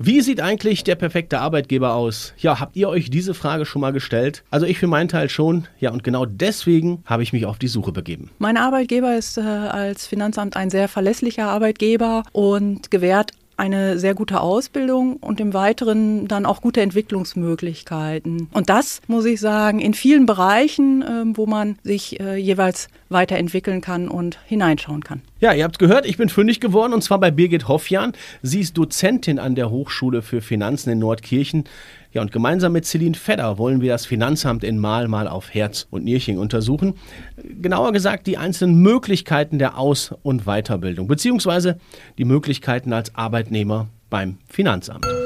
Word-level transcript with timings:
Wie 0.00 0.20
sieht 0.20 0.40
eigentlich 0.40 0.84
der 0.84 0.94
perfekte 0.94 1.40
Arbeitgeber 1.40 1.94
aus? 1.94 2.32
Ja, 2.38 2.60
habt 2.60 2.76
ihr 2.76 2.88
euch 2.88 3.10
diese 3.10 3.34
Frage 3.34 3.66
schon 3.66 3.80
mal 3.80 3.92
gestellt? 3.92 4.44
Also 4.48 4.64
ich 4.64 4.78
für 4.78 4.86
meinen 4.86 5.08
Teil 5.08 5.28
schon. 5.28 5.66
Ja, 5.80 5.90
und 5.90 6.04
genau 6.04 6.24
deswegen 6.24 7.02
habe 7.04 7.24
ich 7.24 7.32
mich 7.32 7.46
auf 7.46 7.58
die 7.58 7.66
Suche 7.66 7.90
begeben. 7.90 8.30
Mein 8.38 8.56
Arbeitgeber 8.58 9.16
ist 9.16 9.38
äh, 9.38 9.40
als 9.40 10.06
Finanzamt 10.06 10.56
ein 10.56 10.70
sehr 10.70 10.86
verlässlicher 10.86 11.48
Arbeitgeber 11.48 12.22
und 12.30 12.92
gewährt 12.92 13.32
eine 13.58 13.98
sehr 13.98 14.14
gute 14.14 14.40
Ausbildung 14.40 15.16
und 15.16 15.40
im 15.40 15.52
Weiteren 15.52 16.28
dann 16.28 16.46
auch 16.46 16.62
gute 16.62 16.80
Entwicklungsmöglichkeiten. 16.80 18.48
Und 18.52 18.70
das, 18.70 19.02
muss 19.08 19.24
ich 19.24 19.40
sagen, 19.40 19.80
in 19.80 19.94
vielen 19.94 20.26
Bereichen, 20.26 21.02
äh, 21.02 21.36
wo 21.36 21.46
man 21.46 21.76
sich 21.82 22.20
äh, 22.20 22.36
jeweils 22.36 22.88
weiterentwickeln 23.08 23.80
kann 23.80 24.08
und 24.08 24.38
hineinschauen 24.46 25.02
kann. 25.02 25.22
Ja, 25.40 25.52
ihr 25.52 25.64
habt 25.64 25.78
gehört, 25.78 26.06
ich 26.06 26.16
bin 26.16 26.28
fündig 26.28 26.60
geworden 26.60 26.92
und 26.92 27.02
zwar 27.02 27.18
bei 27.18 27.30
Birgit 27.30 27.68
Hoffjan. 27.68 28.12
Sie 28.42 28.60
ist 28.60 28.76
Dozentin 28.78 29.38
an 29.38 29.54
der 29.54 29.70
Hochschule 29.70 30.22
für 30.22 30.40
Finanzen 30.40 30.90
in 30.90 30.98
Nordkirchen. 31.00 31.64
Ja, 32.12 32.22
und 32.22 32.32
gemeinsam 32.32 32.72
mit 32.72 32.86
Celine 32.86 33.14
Fedder 33.14 33.58
wollen 33.58 33.80
wir 33.80 33.92
das 33.92 34.06
Finanzamt 34.06 34.64
in 34.64 34.78
Mal 34.78 35.08
mal 35.08 35.28
auf 35.28 35.52
Herz 35.52 35.86
und 35.90 36.04
Nierchen 36.04 36.38
untersuchen. 36.38 36.94
Genauer 37.36 37.92
gesagt 37.92 38.26
die 38.26 38.38
einzelnen 38.38 38.80
Möglichkeiten 38.80 39.58
der 39.58 39.76
Aus- 39.76 40.14
und 40.22 40.44
Weiterbildung, 40.44 41.06
beziehungsweise 41.06 41.78
die 42.16 42.24
Möglichkeiten 42.24 42.92
als 42.92 43.14
Arbeitnehmer 43.14 43.88
beim 44.08 44.38
Finanzamt. 44.48 45.17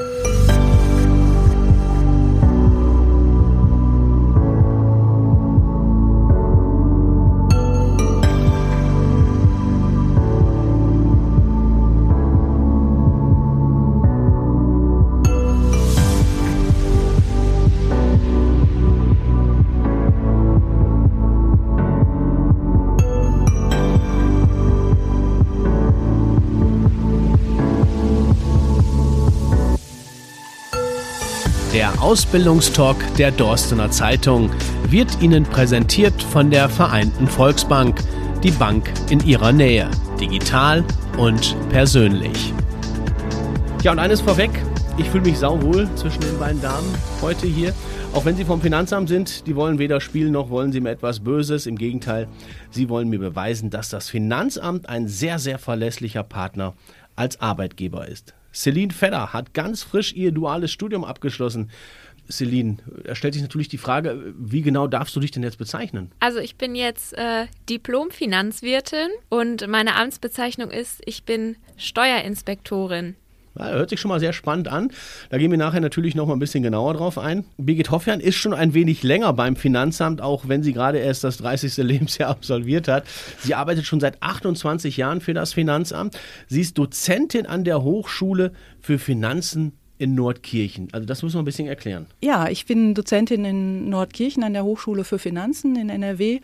Ausbildungstalk 32.03 32.97
der 33.17 33.31
Dorstener 33.31 33.89
Zeitung 33.93 34.51
wird 34.89 35.23
Ihnen 35.23 35.45
präsentiert 35.45 36.21
von 36.21 36.51
der 36.51 36.69
Vereinten 36.69 37.29
Volksbank, 37.29 38.01
die 38.43 38.51
Bank 38.51 38.93
in 39.09 39.25
Ihrer 39.25 39.53
Nähe, 39.53 39.89
digital 40.21 40.83
und 41.17 41.57
persönlich. 41.71 42.53
Ja, 43.85 43.93
und 43.93 44.01
eines 44.01 44.21
vorweg, 44.21 44.51
ich 44.99 45.09
fühle 45.11 45.23
mich 45.23 45.39
sauwohl 45.39 45.89
zwischen 45.95 46.23
den 46.23 46.37
beiden 46.41 46.61
Damen 46.61 46.93
heute 47.21 47.47
hier. 47.47 47.73
Auch 48.15 48.25
wenn 48.25 48.37
sie 48.37 48.45
vom 48.45 48.61
Finanzamt 48.61 49.09
sind, 49.09 49.47
die 49.47 49.55
wollen 49.55 49.79
weder 49.79 50.01
spielen 50.01 50.33
noch 50.33 50.51
wollen 50.51 50.73
sie 50.73 50.81
mir 50.81 50.91
etwas 50.91 51.21
Böses. 51.21 51.67
Im 51.67 51.79
Gegenteil, 51.79 52.27
sie 52.71 52.89
wollen 52.89 53.09
mir 53.09 53.21
beweisen, 53.21 53.71
dass 53.71 53.91
das 53.91 54.11
Finanzamt 54.11 54.89
ein 54.89 55.07
sehr, 55.07 55.39
sehr 55.39 55.59
verlässlicher 55.59 56.25
Partner 56.25 56.75
als 57.17 57.41
Arbeitgeber 57.41 58.09
ist. 58.09 58.35
Celine 58.55 58.93
Fedder 58.93 59.33
hat 59.33 59.55
ganz 59.55 59.83
frisch 59.83 60.13
ihr 60.13 60.33
duales 60.33 60.71
Studium 60.71 61.05
abgeschlossen. 61.05 61.71
Celine, 62.31 62.79
da 63.05 63.15
stellt 63.15 63.35
sich 63.35 63.43
natürlich 63.43 63.69
die 63.69 63.79
Frage, 63.79 64.35
wie 64.37 64.63
genau 64.63 64.87
darfst 64.87 65.15
du 65.17 65.21
dich 65.21 65.33
denn 65.33 65.43
jetzt 65.43 65.59
bezeichnen? 65.59 66.13
Also 66.21 66.39
ich 66.39 66.57
bin 66.57 66.75
jetzt 66.75 67.15
äh, 67.15 67.47
Diplom-Finanzwirtin 67.69 69.09
und 69.29 69.67
meine 69.69 69.97
Amtsbezeichnung 69.97 70.71
ist, 70.71 71.03
ich 71.05 71.25
bin 71.25 71.57
Steuerinspektorin. 71.77 73.17
Ja, 73.59 73.71
hört 73.71 73.91
sich 73.91 74.01
schon 74.01 74.09
mal 74.09 74.21
sehr 74.21 74.33
spannend 74.33 74.69
an. 74.69 74.91
Da 75.31 75.39
gehen 75.39 75.51
wir 75.51 75.59
nachher 75.59 75.81
natürlich 75.81 76.15
noch 76.15 76.27
mal 76.27 76.35
ein 76.35 76.39
bisschen 76.39 76.63
genauer 76.63 76.95
drauf 76.95 77.19
ein. 77.19 77.45
Birgit 77.59 77.91
Hoffjan 77.91 78.21
ist 78.21 78.37
schon 78.37 78.55
ein 78.55 78.75
wenig 78.75 79.03
länger 79.03 79.33
beim 79.33 79.57
Finanzamt, 79.57 80.21
auch 80.23 80.49
wenn 80.49 80.63
sie 80.63 80.73
gerade 80.73 80.99
erst 80.99 81.25
das 81.25 81.39
30. 81.39 81.77
Lebensjahr 81.83 82.31
absolviert 82.31 82.89
hat. 82.89 83.05
Sie 83.39 83.55
arbeitet 83.55 83.85
schon 83.85 84.01
seit 84.01 84.23
28 84.23 84.97
Jahren 84.97 85.21
für 85.21 85.35
das 85.35 85.53
Finanzamt. 85.53 86.19
Sie 86.49 86.61
ist 86.61 86.79
Dozentin 86.79 87.47
an 87.47 87.65
der 87.65 87.83
Hochschule 87.83 88.53
für 88.81 88.99
Finanzen 88.99 89.73
in 89.99 90.15
Nordkirchen. 90.15 90.89
Also 90.93 91.07
das 91.07 91.23
müssen 91.23 91.37
wir 91.37 91.43
ein 91.43 91.45
bisschen 91.45 91.69
erklären. 91.69 92.07
Ja, 92.23 92.49
ich 92.49 92.67
bin 92.67 92.95
Dozentin 92.95 93.45
in 93.45 93.89
Nordkirchen 93.89 94.43
an 94.43 94.53
der 94.53 94.65
Hochschule 94.65 95.05
für 95.05 95.19
Finanzen 95.19 95.77
in 95.77 95.91
NRW 95.91 96.41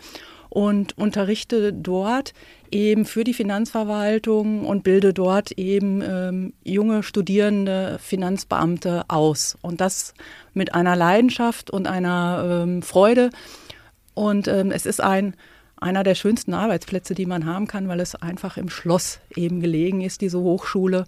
und 0.50 0.96
unterrichte 0.96 1.72
dort 1.72 2.32
eben 2.70 3.04
für 3.04 3.24
die 3.24 3.34
Finanzverwaltung 3.34 4.66
und 4.66 4.82
bilde 4.82 5.12
dort 5.12 5.52
eben 5.52 6.02
ähm, 6.02 6.52
junge 6.64 7.02
studierende 7.02 7.98
Finanzbeamte 8.00 9.04
aus. 9.08 9.58
Und 9.62 9.80
das 9.80 10.14
mit 10.54 10.74
einer 10.74 10.96
Leidenschaft 10.96 11.70
und 11.70 11.86
einer 11.86 12.64
ähm, 12.64 12.82
Freude. 12.82 13.30
Und 14.14 14.48
ähm, 14.48 14.70
es 14.70 14.86
ist 14.86 15.00
ein 15.00 15.34
einer 15.80 16.02
der 16.02 16.14
schönsten 16.14 16.54
Arbeitsplätze, 16.54 17.14
die 17.14 17.26
man 17.26 17.46
haben 17.46 17.66
kann, 17.66 17.88
weil 17.88 18.00
es 18.00 18.14
einfach 18.14 18.56
im 18.56 18.68
Schloss 18.68 19.20
eben 19.36 19.60
gelegen 19.60 20.00
ist, 20.00 20.20
diese 20.20 20.40
Hochschule. 20.40 21.04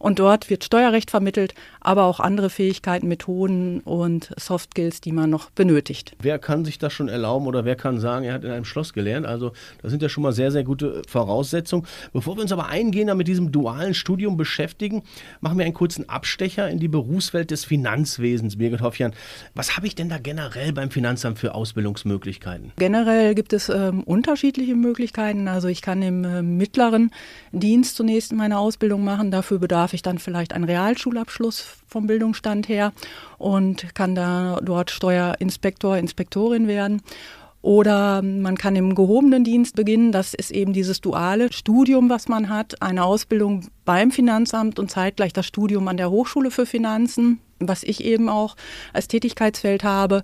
Und 0.00 0.18
dort 0.18 0.48
wird 0.48 0.64
Steuerrecht 0.64 1.10
vermittelt, 1.10 1.54
aber 1.80 2.04
auch 2.04 2.20
andere 2.20 2.48
Fähigkeiten, 2.48 3.06
Methoden 3.06 3.80
und 3.80 4.32
Soft 4.38 4.70
Skills, 4.72 5.02
die 5.02 5.12
man 5.12 5.28
noch 5.28 5.50
benötigt. 5.50 6.16
Wer 6.20 6.38
kann 6.38 6.64
sich 6.64 6.78
das 6.78 6.92
schon 6.92 7.08
erlauben 7.08 7.46
oder 7.46 7.66
wer 7.66 7.76
kann 7.76 8.00
sagen, 8.00 8.24
er 8.24 8.32
hat 8.32 8.44
in 8.44 8.50
einem 8.50 8.64
Schloss 8.64 8.94
gelernt? 8.94 9.26
Also 9.26 9.52
das 9.82 9.90
sind 9.90 10.02
ja 10.02 10.08
schon 10.08 10.22
mal 10.22 10.32
sehr, 10.32 10.50
sehr 10.50 10.64
gute 10.64 11.02
Voraussetzungen. 11.06 11.86
Bevor 12.14 12.36
wir 12.36 12.42
uns 12.42 12.50
aber 12.50 12.68
eingehender 12.68 13.14
mit 13.14 13.28
diesem 13.28 13.52
dualen 13.52 13.92
Studium 13.92 14.38
beschäftigen, 14.38 15.02
machen 15.42 15.58
wir 15.58 15.66
einen 15.66 15.74
kurzen 15.74 16.08
Abstecher 16.08 16.70
in 16.70 16.78
die 16.78 16.88
Berufswelt 16.88 17.50
des 17.50 17.66
Finanzwesens. 17.66 18.56
Birgit 18.56 18.80
Hoffjan, 18.80 19.12
was 19.54 19.76
habe 19.76 19.86
ich 19.86 19.94
denn 19.94 20.08
da 20.08 20.16
generell 20.16 20.72
beim 20.72 20.90
Finanzamt 20.90 21.38
für 21.38 21.54
Ausbildungsmöglichkeiten? 21.54 22.72
Generell 22.76 23.34
gibt 23.34 23.52
es 23.52 23.68
ähm, 23.68 24.02
unterschiedliche 24.04 24.76
Möglichkeiten. 24.76 25.46
Also 25.46 25.68
ich 25.68 25.82
kann 25.82 26.00
im 26.00 26.24
äh, 26.24 26.40
mittleren 26.40 27.10
Dienst 27.52 27.96
zunächst 27.96 28.32
meine 28.32 28.58
Ausbildung 28.58 29.04
machen. 29.04 29.30
Dafür 29.30 29.58
bedarf 29.58 29.89
darf 29.90 29.94
ich 29.94 30.02
dann 30.02 30.20
vielleicht 30.20 30.52
einen 30.52 30.62
Realschulabschluss 30.62 31.64
vom 31.88 32.06
Bildungsstand 32.06 32.68
her 32.68 32.92
und 33.38 33.92
kann 33.96 34.14
da 34.14 34.60
dort 34.62 34.92
Steuerinspektor, 34.92 35.96
Inspektorin 35.96 36.68
werden. 36.68 37.02
Oder 37.60 38.22
man 38.22 38.56
kann 38.56 38.76
im 38.76 38.94
gehobenen 38.94 39.42
Dienst 39.42 39.74
beginnen. 39.74 40.12
Das 40.12 40.32
ist 40.32 40.52
eben 40.52 40.72
dieses 40.72 41.00
duale 41.00 41.52
Studium, 41.52 42.08
was 42.08 42.28
man 42.28 42.48
hat. 42.50 42.80
Eine 42.80 43.02
Ausbildung 43.02 43.66
beim 43.84 44.12
Finanzamt 44.12 44.78
und 44.78 44.92
zeitgleich 44.92 45.32
das 45.32 45.46
Studium 45.46 45.88
an 45.88 45.96
der 45.96 46.12
Hochschule 46.12 46.52
für 46.52 46.66
Finanzen, 46.66 47.40
was 47.58 47.82
ich 47.82 48.04
eben 48.04 48.28
auch 48.28 48.54
als 48.92 49.08
Tätigkeitsfeld 49.08 49.82
habe. 49.82 50.22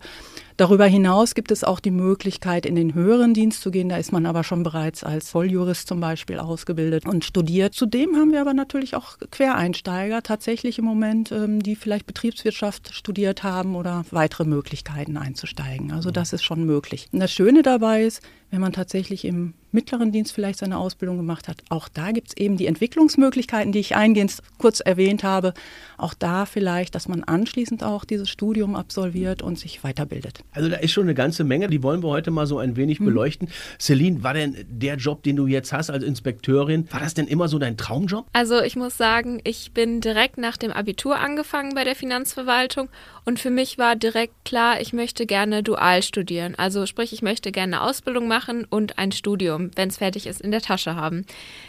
Darüber 0.57 0.87
hinaus 0.87 1.35
gibt 1.35 1.51
es 1.51 1.65
auch 1.65 1.81
die 1.81 1.91
Möglichkeit, 1.91 2.65
in 2.65 2.77
den 2.77 2.95
höheren 2.95 3.35
Dienst 3.35 3.61
zu 3.61 3.71
gehen. 3.71 3.91
Da 3.91 3.99
ist 3.99 4.11
man 4.11 4.25
aber 4.25 4.43
schon 4.43 4.63
bereits 4.63 5.05
als 5.05 5.29
Volljurist 5.31 5.87
zum 5.87 6.01
Beispiel 6.01 6.39
ausgebildet 6.39 7.05
und 7.05 7.27
studiert. 7.27 7.75
Zudem 7.75 8.17
haben 8.17 8.33
wir 8.33 8.41
aber 8.41 8.55
natürlich 8.55 8.97
auch 8.97 9.19
Quereinsteiger 9.31 10.23
tatsächlich 10.23 10.79
im 10.79 10.87
Moment, 10.87 11.31
ähm, 11.31 11.63
die 11.63 11.77
vielleicht 11.77 12.07
Betriebswirtschaft 12.07 12.95
studiert 12.95 13.43
haben 13.43 13.77
oder 13.77 14.07
weitere 14.11 14.45
Möglichkeiten 14.45 15.19
einzusteigen. 15.19 15.93
Also 15.93 16.11
das 16.11 16.33
ist 16.33 16.43
schon 16.43 16.65
möglich. 16.65 17.09
Und 17.13 17.21
das 17.21 17.33
Schöne 17.33 17.63
dabei 17.63 18.05
ist, 18.05 18.23
wenn 18.51 18.61
man 18.61 18.73
tatsächlich 18.73 19.25
im 19.25 19.53
mittleren 19.73 20.13
Dienst 20.13 20.33
vielleicht 20.33 20.61
seine 20.61 20.79
Ausbildung 20.79 21.19
gemacht 21.19 21.49
hat, 21.49 21.63
auch 21.69 21.89
da 21.89 22.13
gibt 22.13 22.29
es 22.29 22.37
eben 22.37 22.57
die 22.57 22.67
Entwicklungsmöglichkeiten, 22.67 23.73
die 23.73 23.81
ich 23.81 23.97
eingehend 23.97 24.39
kurz 24.57 24.81
erwähnt 24.81 25.25
habe. 25.25 25.53
Auch 25.99 26.15
da 26.15 26.47
vielleicht, 26.47 26.95
dass 26.95 27.09
man 27.09 27.25
anschließend 27.25 27.83
auch 27.83 28.05
dieses 28.05 28.31
Studium 28.31 28.75
absolviert 28.75 29.43
und 29.43 29.59
sich 29.59 29.85
weiterbildet. 29.85 30.41
Also 30.57 30.71
da 30.71 30.77
ist 30.77 30.93
schon 30.93 31.05
eine 31.05 31.15
ganze 31.15 31.45
Menge, 31.45 31.69
die 31.69 31.83
wollen 31.83 32.03
wir 32.03 32.09
heute 32.09 32.31
mal 32.31 32.47
so 32.47 32.59
ein 32.59 32.77
wenig 32.77 32.99
mhm. 32.99 33.05
beleuchten. 33.05 33.49
Celine, 33.79 34.23
war 34.23 34.35
denn 34.35 34.57
der 34.69 34.97
Job, 34.97 35.23
den 35.23 35.37
du 35.37 35.47
jetzt 35.47 35.73
hast 35.73 35.91
als 35.91 36.03
Inspekteurin, 36.03 36.91
war 36.91 37.01
das 37.01 37.15
denn 37.15 37.27
immer 37.27 37.49
so 37.49 37.59
dein 37.59 37.77
Traumjob? 37.77 38.27
Also 38.33 38.61
ich 38.63 38.75
muss 38.75 38.97
sagen, 38.97 39.41
ich 39.45 39.73
bin 39.73 40.01
direkt 40.01 40.39
nach 40.39 40.57
dem 40.57 40.73
Abitur 40.73 41.19
angefangen 41.19 41.75
bei 41.75 41.85
der 41.85 41.95
Finanzverwaltung 41.95 42.89
und 43.27 43.39
für 43.39 43.51
mich 43.51 43.77
war 43.77 43.97
direkt 43.97 44.33
klar, 44.45 44.81
ich 44.81 44.93
möchte 44.93 45.27
gerne 45.27 45.63
dual 45.63 46.03
studieren. 46.03 46.55
Also 46.57 46.87
sprich, 46.87 47.13
ich 47.13 47.23
möchte 47.23 47.53
gerne 47.53 47.77
eine 47.77 47.83
Ausbildung 47.83 48.27
machen 48.27 48.65
und 48.65 48.99
ein 48.99 49.13
Studium, 49.13 49.71
wenn 49.77 49.91
es 49.91 49.99
fertig 49.99 50.27
ist, 50.27 50.41
in 50.41 50.53
der 50.53 50.63
Tasche 50.63 50.97
haben. 50.97 51.27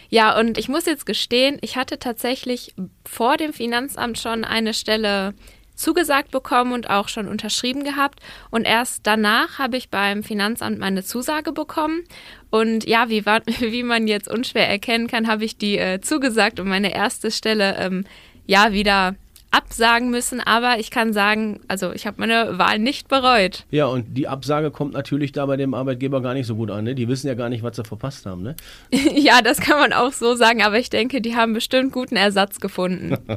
Ja, 0.09 0.39
und 0.39 0.57
ich 0.57 0.69
muss 0.69 0.85
jetzt 0.85 1.05
gestehen, 1.05 1.57
ich 1.61 1.75
hatte 1.75 1.99
tatsächlich 1.99 2.73
vor 3.03 3.35
dem 3.35 3.51
Finanzamt 3.51 4.17
schon 4.17 4.45
eine 4.45 4.73
Stelle 4.73 5.33
zugesagt 5.77 6.31
bekommen 6.31 6.73
und 6.73 6.89
auch 6.89 7.07
schon 7.07 7.27
unterschrieben 7.27 7.83
gehabt. 7.83 8.19
Und 8.49 8.65
erst 8.65 9.07
danach 9.07 9.59
habe 9.59 9.77
ich 9.77 9.89
beim 9.89 10.23
Finanzamt 10.23 10.79
meine 10.79 11.03
Zusage 11.03 11.53
bekommen. 11.53 12.03
Und 12.49 12.85
ja, 12.85 13.09
wie, 13.09 13.25
wie 13.25 13.83
man 13.83 14.07
jetzt 14.07 14.27
unschwer 14.27 14.67
erkennen 14.67 15.07
kann, 15.07 15.27
habe 15.27 15.45
ich 15.45 15.57
die 15.57 15.77
äh, 15.77 16.01
zugesagt 16.01 16.59
und 16.59 16.67
meine 16.67 16.93
erste 16.93 17.31
Stelle 17.31 17.77
ähm, 17.77 18.05
ja 18.45 18.73
wieder 18.73 19.15
absagen 19.51 20.09
müssen, 20.09 20.41
aber 20.41 20.79
ich 20.79 20.91
kann 20.91 21.13
sagen, 21.13 21.61
also 21.67 21.93
ich 21.93 22.05
habe 22.05 22.17
meine 22.19 22.57
Wahl 22.57 22.79
nicht 22.79 23.07
bereut. 23.07 23.65
Ja, 23.71 23.85
und 23.85 24.05
die 24.17 24.27
Absage 24.27 24.71
kommt 24.71 24.93
natürlich 24.93 25.31
da 25.31 25.45
bei 25.45 25.57
dem 25.57 25.73
Arbeitgeber 25.73 26.21
gar 26.21 26.33
nicht 26.33 26.47
so 26.47 26.55
gut 26.55 26.69
an. 26.69 26.83
Ne? 26.83 26.95
Die 26.95 27.07
wissen 27.07 27.27
ja 27.27 27.33
gar 27.33 27.49
nicht, 27.49 27.63
was 27.63 27.77
sie 27.77 27.83
verpasst 27.83 28.25
haben. 28.25 28.43
Ne? 28.43 28.55
ja, 29.15 29.41
das 29.41 29.59
kann 29.59 29.79
man 29.79 29.93
auch 29.93 30.11
so 30.11 30.35
sagen, 30.35 30.61
aber 30.61 30.77
ich 30.77 30.89
denke, 30.89 31.21
die 31.21 31.35
haben 31.35 31.53
bestimmt 31.53 31.93
guten 31.93 32.17
Ersatz 32.17 32.59
gefunden. 32.59 33.17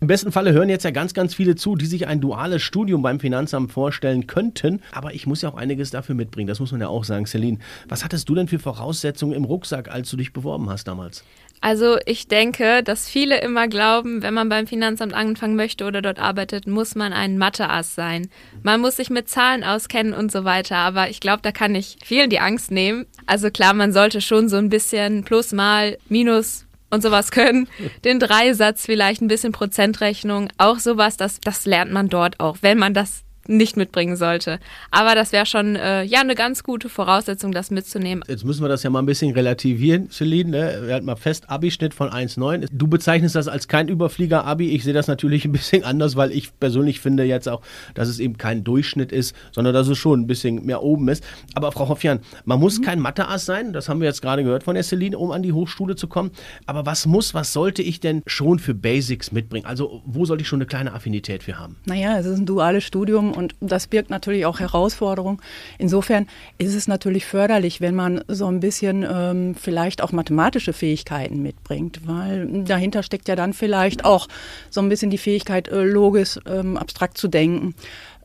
Im 0.00 0.08
besten 0.08 0.30
Falle 0.30 0.52
hören 0.52 0.68
jetzt 0.68 0.84
ja 0.84 0.90
ganz, 0.90 1.14
ganz 1.14 1.34
viele 1.34 1.56
zu, 1.56 1.74
die 1.74 1.86
sich 1.86 2.06
ein 2.06 2.20
duales 2.20 2.62
Studium 2.62 3.02
beim 3.02 3.18
Finanzamt 3.18 3.72
vorstellen 3.72 4.26
könnten. 4.26 4.82
Aber 4.92 5.14
ich 5.14 5.26
muss 5.26 5.42
ja 5.42 5.48
auch 5.48 5.54
einiges 5.54 5.90
dafür 5.90 6.14
mitbringen. 6.14 6.48
Das 6.48 6.60
muss 6.60 6.72
man 6.72 6.80
ja 6.80 6.88
auch 6.88 7.04
sagen. 7.04 7.26
Celine, 7.26 7.58
was 7.88 8.04
hattest 8.04 8.28
du 8.28 8.34
denn 8.34 8.48
für 8.48 8.58
Voraussetzungen 8.58 9.32
im 9.34 9.44
Rucksack, 9.44 9.90
als 9.90 10.10
du 10.10 10.16
dich 10.16 10.32
beworben 10.32 10.68
hast 10.68 10.86
damals? 10.86 11.24
Also 11.62 11.96
ich 12.04 12.28
denke, 12.28 12.82
dass 12.82 13.08
viele 13.08 13.40
immer 13.40 13.66
glauben, 13.68 14.22
wenn 14.22 14.34
man 14.34 14.48
beim 14.48 14.66
Finanzamt 14.66 15.14
anfangen 15.14 15.56
möchte 15.56 15.86
oder 15.86 16.02
dort 16.02 16.18
arbeitet, 16.18 16.66
muss 16.66 16.94
man 16.94 17.14
ein 17.14 17.38
Mathe-Ass 17.38 17.94
sein. 17.94 18.28
Man 18.62 18.82
muss 18.82 18.96
sich 18.96 19.08
mit 19.08 19.30
Zahlen 19.30 19.64
auskennen 19.64 20.12
und 20.12 20.30
so 20.30 20.44
weiter. 20.44 20.76
Aber 20.76 21.08
ich 21.08 21.20
glaube, 21.20 21.40
da 21.42 21.52
kann 21.52 21.74
ich 21.74 21.96
vielen 22.04 22.28
die 22.28 22.40
Angst 22.40 22.70
nehmen. 22.70 23.06
Also 23.24 23.50
klar, 23.50 23.72
man 23.72 23.92
sollte 23.92 24.20
schon 24.20 24.48
so 24.50 24.56
ein 24.56 24.68
bisschen 24.68 25.24
Plus, 25.24 25.52
Mal, 25.52 25.96
Minus 26.08 26.65
und 26.90 27.02
sowas 27.02 27.30
können. 27.30 27.68
Den 28.04 28.20
Dreisatz 28.20 28.86
vielleicht, 28.86 29.20
ein 29.22 29.28
bisschen 29.28 29.52
Prozentrechnung, 29.52 30.48
auch 30.58 30.78
sowas, 30.78 31.16
das, 31.16 31.40
das 31.40 31.66
lernt 31.66 31.92
man 31.92 32.08
dort 32.08 32.40
auch, 32.40 32.58
wenn 32.62 32.78
man 32.78 32.94
das 32.94 33.25
nicht 33.48 33.76
mitbringen 33.76 34.16
sollte. 34.16 34.58
Aber 34.90 35.14
das 35.14 35.32
wäre 35.32 35.46
schon 35.46 35.76
äh, 35.76 36.02
ja 36.02 36.20
eine 36.20 36.34
ganz 36.34 36.62
gute 36.62 36.88
Voraussetzung, 36.88 37.52
das 37.52 37.70
mitzunehmen. 37.70 38.24
Jetzt 38.28 38.44
müssen 38.44 38.62
wir 38.62 38.68
das 38.68 38.82
ja 38.82 38.90
mal 38.90 39.00
ein 39.00 39.06
bisschen 39.06 39.32
relativieren, 39.32 40.10
Celine. 40.10 40.50
Ne? 40.50 40.82
Wir 40.86 40.94
hatten 40.94 41.06
mal 41.06 41.16
fest 41.16 41.48
Abi-Schnitt 41.48 41.94
von 41.94 42.10
1,9. 42.10 42.68
Du 42.72 42.86
bezeichnest 42.86 43.34
das 43.34 43.48
als 43.48 43.68
kein 43.68 43.88
Überflieger-Abi. 43.88 44.70
Ich 44.70 44.84
sehe 44.84 44.94
das 44.94 45.06
natürlich 45.06 45.44
ein 45.44 45.52
bisschen 45.52 45.84
anders, 45.84 46.16
weil 46.16 46.32
ich 46.32 46.58
persönlich 46.58 47.00
finde 47.00 47.24
jetzt 47.24 47.48
auch, 47.48 47.62
dass 47.94 48.08
es 48.08 48.18
eben 48.18 48.36
kein 48.36 48.64
Durchschnitt 48.64 49.12
ist, 49.12 49.34
sondern 49.52 49.74
dass 49.74 49.88
es 49.88 49.98
schon 49.98 50.20
ein 50.20 50.26
bisschen 50.26 50.64
mehr 50.64 50.82
oben 50.82 51.08
ist. 51.08 51.24
Aber 51.54 51.72
Frau 51.72 51.88
Hoffjan, 51.88 52.20
man 52.44 52.60
muss 52.60 52.78
mhm. 52.78 52.84
kein 52.84 53.00
Mathe-Ass 53.00 53.44
sein. 53.44 53.72
Das 53.72 53.88
haben 53.88 54.00
wir 54.00 54.06
jetzt 54.06 54.22
gerade 54.22 54.44
gehört 54.44 54.64
von 54.64 54.74
der 54.74 54.84
Celine, 54.84 55.18
um 55.18 55.30
an 55.30 55.42
die 55.42 55.52
Hochschule 55.52 55.96
zu 55.96 56.08
kommen. 56.08 56.30
Aber 56.66 56.86
was 56.86 57.06
muss, 57.06 57.34
was 57.34 57.52
sollte 57.52 57.82
ich 57.82 58.00
denn 58.00 58.22
schon 58.26 58.58
für 58.58 58.74
Basics 58.74 59.32
mitbringen? 59.32 59.66
Also 59.66 60.02
wo 60.04 60.24
sollte 60.24 60.42
ich 60.42 60.48
schon 60.48 60.58
eine 60.58 60.66
kleine 60.66 60.92
Affinität 60.92 61.42
für 61.42 61.58
haben? 61.58 61.76
Naja, 61.84 62.18
es 62.18 62.26
ist 62.26 62.38
ein 62.38 62.46
duales 62.46 62.84
Studium 62.84 63.32
und 63.36 63.54
das 63.60 63.86
birgt 63.86 64.10
natürlich 64.10 64.46
auch 64.46 64.60
Herausforderungen. 64.60 65.38
Insofern 65.78 66.26
ist 66.58 66.74
es 66.74 66.88
natürlich 66.88 67.26
förderlich, 67.26 67.80
wenn 67.80 67.94
man 67.94 68.24
so 68.28 68.46
ein 68.46 68.60
bisschen 68.60 69.06
ähm, 69.08 69.54
vielleicht 69.54 70.02
auch 70.02 70.12
mathematische 70.12 70.72
Fähigkeiten 70.72 71.42
mitbringt, 71.42 72.06
weil 72.06 72.64
dahinter 72.64 73.02
steckt 73.02 73.28
ja 73.28 73.36
dann 73.36 73.52
vielleicht 73.52 74.04
auch 74.04 74.28
so 74.70 74.80
ein 74.80 74.88
bisschen 74.88 75.10
die 75.10 75.18
Fähigkeit, 75.18 75.68
äh, 75.68 75.82
logisch, 75.82 76.38
ähm, 76.46 76.76
abstrakt 76.76 77.18
zu 77.18 77.28
denken. 77.28 77.74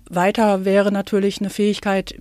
Weiter 0.10 0.66
wäre 0.66 0.92
natürlich 0.92 1.40
eine 1.40 1.50
Fähigkeit, 1.50 2.16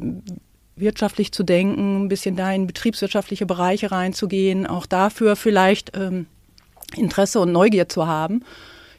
wirtschaftlich 0.76 1.32
zu 1.32 1.42
denken, 1.42 2.04
ein 2.04 2.08
bisschen 2.08 2.36
da 2.36 2.52
in 2.52 2.66
betriebswirtschaftliche 2.66 3.46
Bereiche 3.46 3.90
reinzugehen, 3.90 4.66
auch 4.66 4.86
dafür 4.86 5.36
vielleicht 5.36 5.96
ähm, 5.96 6.26
Interesse 6.96 7.40
und 7.40 7.52
Neugier 7.52 7.88
zu 7.88 8.06
haben. 8.06 8.44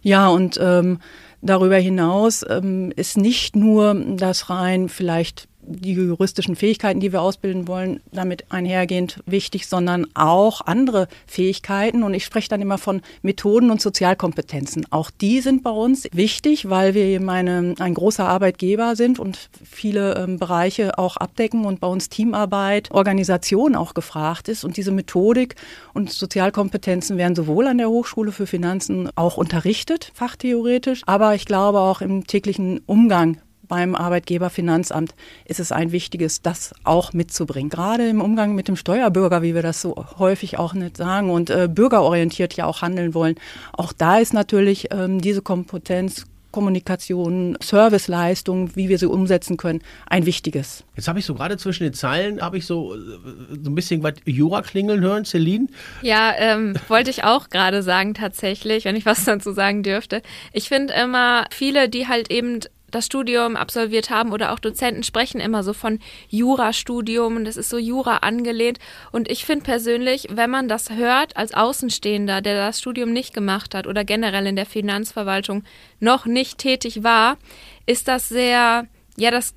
Ja, 0.01 0.29
und 0.29 0.59
ähm, 0.61 0.99
Darüber 1.41 1.77
hinaus 1.77 2.45
ähm, 2.47 2.91
ist 2.95 3.17
nicht 3.17 3.55
nur 3.55 3.95
das 3.95 4.49
rein 4.49 4.89
vielleicht 4.89 5.47
die 5.71 5.93
juristischen 5.93 6.55
Fähigkeiten, 6.55 6.99
die 6.99 7.11
wir 7.11 7.21
ausbilden 7.21 7.67
wollen, 7.67 8.01
damit 8.11 8.45
einhergehend 8.51 9.21
wichtig, 9.25 9.67
sondern 9.67 10.07
auch 10.13 10.61
andere 10.61 11.07
Fähigkeiten. 11.27 12.03
Und 12.03 12.13
ich 12.13 12.25
spreche 12.25 12.49
dann 12.49 12.61
immer 12.61 12.77
von 12.77 13.01
Methoden 13.21 13.71
und 13.71 13.81
Sozialkompetenzen. 13.81 14.87
Auch 14.91 15.11
die 15.11 15.41
sind 15.41 15.63
bei 15.63 15.71
uns 15.71 16.07
wichtig, 16.11 16.69
weil 16.69 16.93
wir 16.93 17.03
eben 17.03 17.29
eine, 17.29 17.75
ein 17.79 17.93
großer 17.93 18.27
Arbeitgeber 18.27 18.95
sind 18.95 19.19
und 19.19 19.49
viele 19.63 20.15
ähm, 20.15 20.39
Bereiche 20.39 20.97
auch 20.97 21.17
abdecken 21.17 21.65
und 21.65 21.79
bei 21.79 21.87
uns 21.87 22.09
Teamarbeit, 22.09 22.91
Organisation 22.91 23.75
auch 23.75 23.93
gefragt 23.93 24.49
ist. 24.49 24.63
Und 24.63 24.77
diese 24.77 24.91
Methodik 24.91 25.55
und 25.93 26.11
Sozialkompetenzen 26.11 27.17
werden 27.17 27.35
sowohl 27.35 27.67
an 27.67 27.77
der 27.77 27.89
Hochschule 27.89 28.31
für 28.31 28.47
Finanzen 28.47 29.09
auch 29.15 29.37
unterrichtet, 29.37 30.11
fachtheoretisch, 30.13 31.03
aber 31.05 31.35
ich 31.35 31.45
glaube 31.45 31.79
auch 31.79 32.01
im 32.01 32.27
täglichen 32.27 32.81
Umgang 32.85 33.37
beim 33.71 33.95
Arbeitgeberfinanzamt 33.95 35.15
ist 35.45 35.61
es 35.61 35.71
ein 35.71 35.93
wichtiges, 35.93 36.41
das 36.41 36.75
auch 36.83 37.13
mitzubringen. 37.13 37.69
Gerade 37.69 38.09
im 38.09 38.19
Umgang 38.19 38.53
mit 38.53 38.67
dem 38.67 38.75
Steuerbürger, 38.75 39.41
wie 39.43 39.55
wir 39.55 39.61
das 39.61 39.81
so 39.81 39.95
häufig 40.19 40.59
auch 40.59 40.73
nicht 40.73 40.97
sagen 40.97 41.29
und 41.29 41.49
äh, 41.49 41.69
bürgerorientiert 41.73 42.53
ja 42.57 42.65
auch 42.65 42.81
handeln 42.81 43.13
wollen. 43.13 43.35
Auch 43.71 43.93
da 43.93 44.17
ist 44.17 44.33
natürlich 44.33 44.89
ähm, 44.91 45.21
diese 45.21 45.41
Kompetenz 45.41 46.25
Kommunikation, 46.51 47.57
Serviceleistung, 47.61 48.75
wie 48.75 48.89
wir 48.89 48.97
sie 48.97 49.07
umsetzen 49.07 49.57
können, 49.57 49.81
ein 50.05 50.25
wichtiges. 50.25 50.83
Jetzt 50.95 51.07
habe 51.07 51.19
ich 51.19 51.25
so 51.25 51.33
gerade 51.33 51.57
zwischen 51.57 51.83
den 51.83 51.93
Zeilen, 51.93 52.41
habe 52.41 52.57
ich 52.57 52.65
so, 52.65 52.95
so 52.95 53.69
ein 53.69 53.75
bisschen 53.75 54.03
was 54.03 54.15
Jura 54.25 54.61
klingeln 54.61 55.01
hören, 55.01 55.25
Celine. 55.25 55.67
Ja, 56.01 56.33
ähm, 56.37 56.75
wollte 56.87 57.09
ich 57.09 57.23
auch 57.23 57.49
gerade 57.49 57.83
sagen 57.83 58.13
tatsächlich, 58.13 58.85
wenn 58.85 58.95
ich 58.95 59.05
was 59.05 59.23
dazu 59.25 59.53
sagen 59.53 59.83
dürfte. 59.83 60.21
Ich 60.51 60.67
finde 60.67 60.93
immer 60.93 61.45
viele, 61.51 61.89
die 61.89 62.07
halt 62.07 62.29
eben 62.29 62.59
das 62.91 63.05
Studium 63.05 63.55
absolviert 63.55 64.09
haben 64.09 64.31
oder 64.31 64.51
auch 64.51 64.59
Dozenten 64.59 65.03
sprechen 65.03 65.39
immer 65.41 65.63
so 65.63 65.73
von 65.73 65.99
Jurastudium 66.29 67.37
und 67.37 67.45
das 67.45 67.57
ist 67.57 67.69
so 67.69 67.77
Jura 67.77 68.17
angelehnt. 68.17 68.79
Und 69.11 69.29
ich 69.29 69.45
finde 69.45 69.63
persönlich, 69.63 70.27
wenn 70.31 70.49
man 70.49 70.67
das 70.67 70.91
hört 70.91 71.37
als 71.37 71.53
Außenstehender, 71.53 72.41
der 72.41 72.67
das 72.67 72.79
Studium 72.79 73.11
nicht 73.13 73.33
gemacht 73.33 73.73
hat 73.73 73.87
oder 73.87 74.03
generell 74.03 74.45
in 74.47 74.55
der 74.55 74.65
Finanzverwaltung 74.65 75.63
noch 75.99 76.25
nicht 76.25 76.57
tätig 76.57 77.03
war, 77.03 77.37
ist 77.85 78.07
das 78.07 78.29
sehr, 78.29 78.87
ja, 79.17 79.31
das 79.31 79.53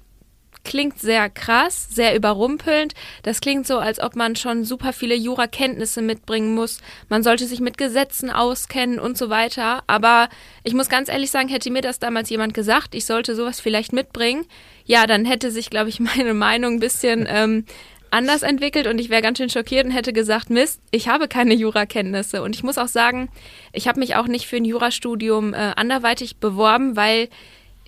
klingt 0.64 0.98
sehr 0.98 1.30
krass, 1.30 1.88
sehr 1.90 2.16
überrumpelnd. 2.16 2.94
Das 3.22 3.40
klingt 3.40 3.66
so, 3.66 3.78
als 3.78 4.00
ob 4.00 4.16
man 4.16 4.36
schon 4.36 4.64
super 4.64 4.92
viele 4.92 5.14
Jurakenntnisse 5.14 6.02
mitbringen 6.02 6.54
muss. 6.54 6.78
Man 7.08 7.22
sollte 7.22 7.46
sich 7.46 7.60
mit 7.60 7.78
Gesetzen 7.78 8.30
auskennen 8.30 8.98
und 8.98 9.16
so 9.16 9.30
weiter. 9.30 9.82
Aber 9.86 10.28
ich 10.64 10.74
muss 10.74 10.88
ganz 10.88 11.08
ehrlich 11.08 11.30
sagen, 11.30 11.48
hätte 11.48 11.70
mir 11.70 11.82
das 11.82 11.98
damals 11.98 12.30
jemand 12.30 12.54
gesagt, 12.54 12.94
ich 12.94 13.06
sollte 13.06 13.34
sowas 13.34 13.60
vielleicht 13.60 13.92
mitbringen, 13.92 14.46
ja, 14.86 15.06
dann 15.06 15.24
hätte 15.24 15.50
sich, 15.50 15.70
glaube 15.70 15.88
ich, 15.88 16.00
meine 16.16 16.34
Meinung 16.34 16.74
ein 16.74 16.80
bisschen 16.80 17.26
ähm, 17.28 17.64
anders 18.10 18.42
entwickelt 18.42 18.86
und 18.86 19.00
ich 19.00 19.10
wäre 19.10 19.22
ganz 19.22 19.38
schön 19.38 19.50
schockiert 19.50 19.86
und 19.86 19.90
hätte 19.90 20.12
gesagt, 20.12 20.48
Mist, 20.48 20.80
ich 20.92 21.08
habe 21.08 21.26
keine 21.26 21.52
Jurakenntnisse. 21.52 22.42
Und 22.42 22.54
ich 22.54 22.62
muss 22.62 22.78
auch 22.78 22.86
sagen, 22.88 23.28
ich 23.72 23.88
habe 23.88 23.98
mich 23.98 24.14
auch 24.14 24.28
nicht 24.28 24.46
für 24.46 24.56
ein 24.56 24.64
Jurastudium 24.64 25.52
äh, 25.52 25.72
anderweitig 25.74 26.36
beworben, 26.36 26.94
weil 26.94 27.28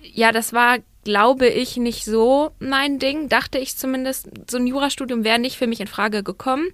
ja, 0.01 0.31
das 0.31 0.51
war 0.51 0.79
glaube 1.07 1.47
ich, 1.47 1.77
nicht 1.77 2.03
so 2.03 2.51
mein 2.59 2.99
Ding. 2.99 3.29
Dachte 3.29 3.59
ich 3.59 3.77
zumindest, 3.77 4.29
so 4.51 4.57
ein 4.57 4.67
Jurastudium 4.67 5.23
wäre 5.23 5.39
nicht 5.39 5.55
für 5.55 5.65
mich 5.65 5.79
in 5.79 5.87
Frage 5.87 6.21
gekommen. 6.21 6.67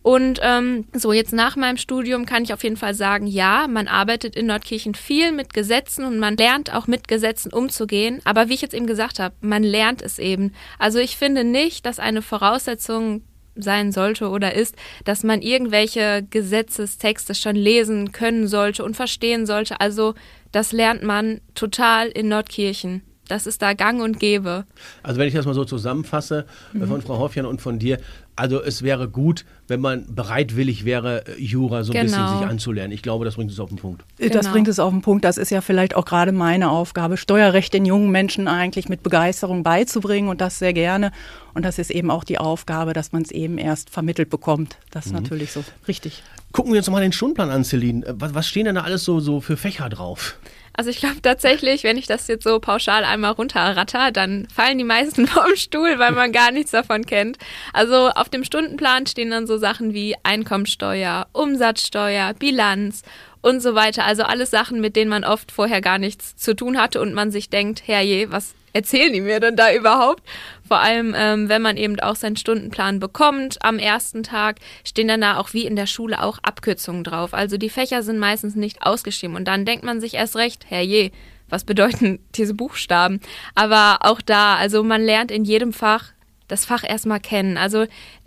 Und 0.00 0.38
ähm, 0.44 0.86
so 0.92 1.12
jetzt 1.12 1.32
nach 1.32 1.56
meinem 1.56 1.76
Studium 1.76 2.24
kann 2.24 2.44
ich 2.44 2.52
auf 2.52 2.62
jeden 2.62 2.76
Fall 2.76 2.94
sagen, 2.94 3.26
ja, 3.26 3.66
man 3.68 3.88
arbeitet 3.88 4.36
in 4.36 4.46
Nordkirchen 4.46 4.94
viel 4.94 5.32
mit 5.32 5.52
Gesetzen 5.52 6.04
und 6.04 6.20
man 6.20 6.36
lernt 6.36 6.72
auch 6.72 6.86
mit 6.86 7.08
Gesetzen 7.08 7.52
umzugehen. 7.52 8.20
Aber 8.22 8.48
wie 8.48 8.54
ich 8.54 8.62
jetzt 8.62 8.74
eben 8.74 8.86
gesagt 8.86 9.18
habe, 9.18 9.34
man 9.40 9.64
lernt 9.64 10.02
es 10.02 10.20
eben. 10.20 10.52
Also 10.78 11.00
ich 11.00 11.16
finde 11.16 11.42
nicht, 11.42 11.84
dass 11.84 11.98
eine 11.98 12.22
Voraussetzung 12.22 13.22
sein 13.56 13.90
sollte 13.90 14.28
oder 14.28 14.54
ist, 14.54 14.76
dass 15.04 15.24
man 15.24 15.42
irgendwelche 15.42 16.24
Gesetzestexte 16.30 17.34
schon 17.34 17.56
lesen 17.56 18.12
können 18.12 18.46
sollte 18.46 18.84
und 18.84 18.94
verstehen 18.94 19.46
sollte. 19.46 19.80
Also 19.80 20.14
das 20.52 20.70
lernt 20.70 21.02
man 21.02 21.40
total 21.54 22.06
in 22.06 22.28
Nordkirchen. 22.28 23.02
Das 23.28 23.46
ist 23.46 23.62
da 23.62 23.72
gang 23.72 24.02
und 24.02 24.20
gäbe. 24.20 24.64
Also 25.02 25.18
wenn 25.18 25.28
ich 25.28 25.34
das 25.34 25.46
mal 25.46 25.54
so 25.54 25.64
zusammenfasse 25.64 26.44
äh, 26.74 26.78
mhm. 26.78 26.88
von 26.88 27.02
Frau 27.02 27.18
Hoffjan 27.18 27.46
und 27.46 27.60
von 27.60 27.78
dir, 27.78 27.98
also 28.36 28.60
es 28.62 28.82
wäre 28.82 29.08
gut, 29.08 29.44
wenn 29.68 29.80
man 29.80 30.12
bereitwillig 30.14 30.84
wäre, 30.84 31.26
äh, 31.26 31.40
Jura 31.40 31.84
so 31.84 31.92
ein 31.92 32.06
genau. 32.06 32.18
bisschen 32.18 32.38
sich 32.38 32.48
anzulernen. 32.48 32.92
Ich 32.92 33.02
glaube, 33.02 33.24
das 33.24 33.36
bringt 33.36 33.50
es 33.50 33.60
auf 33.60 33.68
den 33.68 33.78
Punkt. 33.78 34.04
Äh, 34.18 34.28
das 34.28 34.40
genau. 34.42 34.52
bringt 34.52 34.68
es 34.68 34.78
auf 34.78 34.92
den 34.92 35.02
Punkt. 35.02 35.24
Das 35.24 35.38
ist 35.38 35.50
ja 35.50 35.60
vielleicht 35.60 35.94
auch 35.94 36.04
gerade 36.04 36.32
meine 36.32 36.70
Aufgabe, 36.70 37.16
Steuerrecht 37.16 37.72
den 37.72 37.86
jungen 37.86 38.10
Menschen 38.10 38.48
eigentlich 38.48 38.88
mit 38.88 39.02
Begeisterung 39.02 39.62
beizubringen 39.62 40.28
und 40.28 40.40
das 40.40 40.58
sehr 40.58 40.72
gerne. 40.72 41.12
Und 41.54 41.64
das 41.64 41.78
ist 41.78 41.90
eben 41.90 42.10
auch 42.10 42.24
die 42.24 42.38
Aufgabe, 42.38 42.92
dass 42.92 43.12
man 43.12 43.22
es 43.22 43.30
eben 43.30 43.58
erst 43.58 43.90
vermittelt 43.90 44.30
bekommt. 44.30 44.76
Das 44.90 45.06
ist 45.06 45.12
mhm. 45.12 45.22
natürlich 45.22 45.52
so 45.52 45.64
richtig. 45.86 46.22
Gucken 46.52 46.72
wir 46.72 46.78
uns 46.78 46.90
mal 46.90 47.00
den 47.00 47.12
Stundenplan 47.12 47.50
an, 47.50 47.64
Celine. 47.64 48.04
Was, 48.18 48.34
was 48.34 48.48
stehen 48.48 48.66
denn 48.66 48.74
da 48.74 48.82
alles 48.82 49.04
so, 49.04 49.20
so 49.20 49.40
für 49.40 49.56
Fächer 49.56 49.88
drauf? 49.88 50.38
Also 50.76 50.90
ich 50.90 50.98
glaube 50.98 51.22
tatsächlich, 51.22 51.84
wenn 51.84 51.96
ich 51.96 52.06
das 52.06 52.26
jetzt 52.26 52.42
so 52.42 52.58
pauschal 52.58 53.04
einmal 53.04 53.32
runterratter, 53.32 54.10
dann 54.10 54.48
fallen 54.52 54.78
die 54.78 54.84
meisten 54.84 55.26
vom 55.28 55.54
Stuhl, 55.54 55.98
weil 55.98 56.12
man 56.12 56.32
gar 56.32 56.50
nichts 56.50 56.72
davon 56.72 57.06
kennt. 57.06 57.38
Also 57.72 58.10
auf 58.10 58.28
dem 58.28 58.44
Stundenplan 58.44 59.06
stehen 59.06 59.30
dann 59.30 59.46
so 59.46 59.56
Sachen 59.56 59.94
wie 59.94 60.16
Einkommensteuer, 60.24 61.28
Umsatzsteuer, 61.32 62.34
Bilanz 62.34 63.02
und 63.44 63.60
so 63.60 63.74
weiter. 63.74 64.06
Also 64.06 64.22
alles 64.22 64.50
Sachen, 64.50 64.80
mit 64.80 64.96
denen 64.96 65.10
man 65.10 65.22
oft 65.22 65.52
vorher 65.52 65.82
gar 65.82 65.98
nichts 65.98 66.34
zu 66.34 66.56
tun 66.56 66.78
hatte 66.78 67.00
und 67.00 67.12
man 67.12 67.30
sich 67.30 67.50
denkt, 67.50 67.86
herrje, 67.86 68.32
was 68.32 68.54
erzählen 68.72 69.12
die 69.12 69.20
mir 69.20 69.38
denn 69.38 69.54
da 69.54 69.72
überhaupt? 69.72 70.22
Vor 70.66 70.78
allem, 70.78 71.14
ähm, 71.16 71.50
wenn 71.50 71.60
man 71.60 71.76
eben 71.76 72.00
auch 72.00 72.16
seinen 72.16 72.36
Stundenplan 72.36 73.00
bekommt 73.00 73.58
am 73.62 73.78
ersten 73.78 74.22
Tag, 74.22 74.60
stehen 74.82 75.08
dann 75.08 75.20
da 75.20 75.36
auch 75.36 75.52
wie 75.52 75.66
in 75.66 75.76
der 75.76 75.86
Schule 75.86 76.22
auch 76.22 76.38
Abkürzungen 76.42 77.04
drauf. 77.04 77.34
Also 77.34 77.58
die 77.58 77.68
Fächer 77.68 78.02
sind 78.02 78.18
meistens 78.18 78.56
nicht 78.56 78.80
ausgeschrieben 78.82 79.36
und 79.36 79.44
dann 79.44 79.66
denkt 79.66 79.84
man 79.84 80.00
sich 80.00 80.14
erst 80.14 80.36
recht, 80.36 80.64
herrje, 80.70 81.10
was 81.50 81.64
bedeuten 81.64 82.20
diese 82.34 82.54
Buchstaben? 82.54 83.20
Aber 83.54 83.98
auch 84.00 84.22
da, 84.22 84.56
also 84.56 84.82
man 84.82 85.04
lernt 85.04 85.30
in 85.30 85.44
jedem 85.44 85.74
Fach 85.74 86.12
das 86.48 86.64
Fach 86.64 86.82
erstmal 86.82 87.20
kennen. 87.20 87.58
Also 87.58 87.86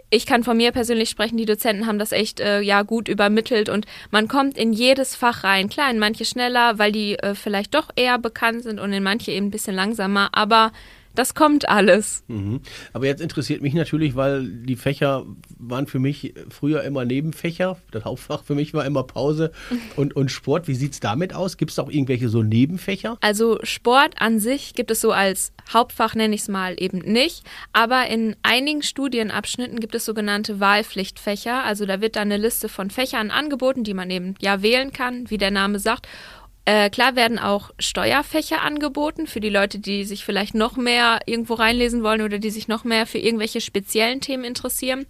ich 0.10 0.26
kann 0.26 0.44
von 0.44 0.56
mir 0.56 0.72
persönlich 0.72 1.10
sprechen, 1.10 1.38
die 1.38 1.46
Dozenten 1.46 1.86
haben 1.86 2.00
das 2.00 2.12
echt 2.12 2.40
äh, 2.40 2.62
ja 2.62 2.84
gut 2.84 3.08
übermittelt 3.08 3.68
und 3.68 3.86
man 4.10 4.28
kommt 4.28 4.58
in 4.58 4.72
jedes 4.72 5.16
Fach 5.16 5.44
rein. 5.44 5.70
Klar, 5.70 5.92
in 5.92 6.00
manche 6.00 6.24
schneller, 6.24 6.80
weil 6.80 6.92
die 6.92 7.20
äh, 7.20 7.36
vielleicht 7.36 7.76
doch 7.76 7.90
eher 7.96 8.18
bekannt 8.18 8.64
sind 8.64 8.80
und 8.80 8.94
in 8.94 9.04
manche 9.04 9.32
eben 9.32 9.48
ein 9.48 9.52
bisschen 9.52 9.76
langsamer, 9.76 10.30
aber 10.32 10.72
das 11.18 11.34
kommt 11.34 11.68
alles. 11.68 12.24
Mhm. 12.28 12.62
Aber 12.94 13.08
jetzt 13.08 13.22
interessiert 13.22 13.62
mich 13.62 13.74
natürlich, 13.74 14.16
weil 14.16 14.48
die 14.48 14.76
Fächer 14.76 15.26
waren 15.58 15.88
für 15.88 16.00
mich 16.00 16.36
früher 16.50 16.84
immer 16.84 17.06
Nebenfächer. 17.06 17.78
Das 17.92 18.06
Hauptfach 18.06 18.44
für 18.44 18.54
mich 18.54 18.74
war 18.74 18.86
immer 18.86 19.04
Pause 19.04 19.52
und, 19.96 20.16
und 20.16 20.30
Sport. 20.30 20.68
Wie 20.68 20.76
sieht 20.76 20.94
es 20.94 21.00
damit 21.00 21.34
aus? 21.34 21.58
Gibt 21.58 21.72
es 21.72 21.80
auch 21.80 21.90
irgendwelche 21.90 22.30
so 22.30 22.44
Nebenfächer? 22.44 23.18
Also 23.22 23.58
Sport 23.64 24.22
an 24.22 24.40
sich 24.40 24.76
gibt 24.76 24.92
es 24.92 25.02
so 25.02 25.12
als 25.12 25.54
Hauptfach, 25.74 26.14
nenne 26.14 26.36
ich 26.36 26.42
es 26.42 26.48
mal, 26.50 26.76
eben 26.78 27.00
nicht. 27.00 27.44
Aber 27.74 28.08
in 28.08 28.36
einigen 28.44 28.84
Studienabschnitten 28.84 29.80
gibt 29.80 29.96
es 29.96 30.06
sogenannte 30.06 30.60
Wahlpflichtfächer. 30.60 31.64
Also 31.64 31.86
da 31.86 32.00
wird 32.00 32.16
dann 32.16 32.32
eine 32.32 32.38
Liste 32.38 32.70
von 32.70 32.92
Fächern 32.92 33.32
angeboten, 33.32 33.84
die 33.84 33.96
man 33.96 34.12
eben 34.12 34.36
ja 34.40 34.62
wählen 34.62 34.92
kann, 34.92 35.30
wie 35.32 35.38
der 35.38 35.52
Name 35.52 35.80
sagt. 35.80 36.08
Äh, 36.68 36.90
klar 36.90 37.16
werden 37.16 37.40
auch 37.40 37.72
Steuerfächer 37.80 38.62
angeboten 38.62 39.26
für 39.26 39.40
die 39.40 39.48
Leute, 39.48 39.80
die 39.80 40.04
sich 40.04 40.26
vielleicht 40.26 40.54
noch 40.54 40.76
mehr 40.76 41.20
irgendwo 41.26 41.54
reinlesen 41.54 42.04
wollen 42.04 42.22
oder 42.22 42.40
die 42.40 42.50
sich 42.50 42.68
noch 42.68 42.84
mehr 42.84 43.08
für 43.08 43.20
irgendwelche 43.20 43.62
speziellen 43.62 44.20
Themen 44.20 44.44
interessieren. 44.44 45.06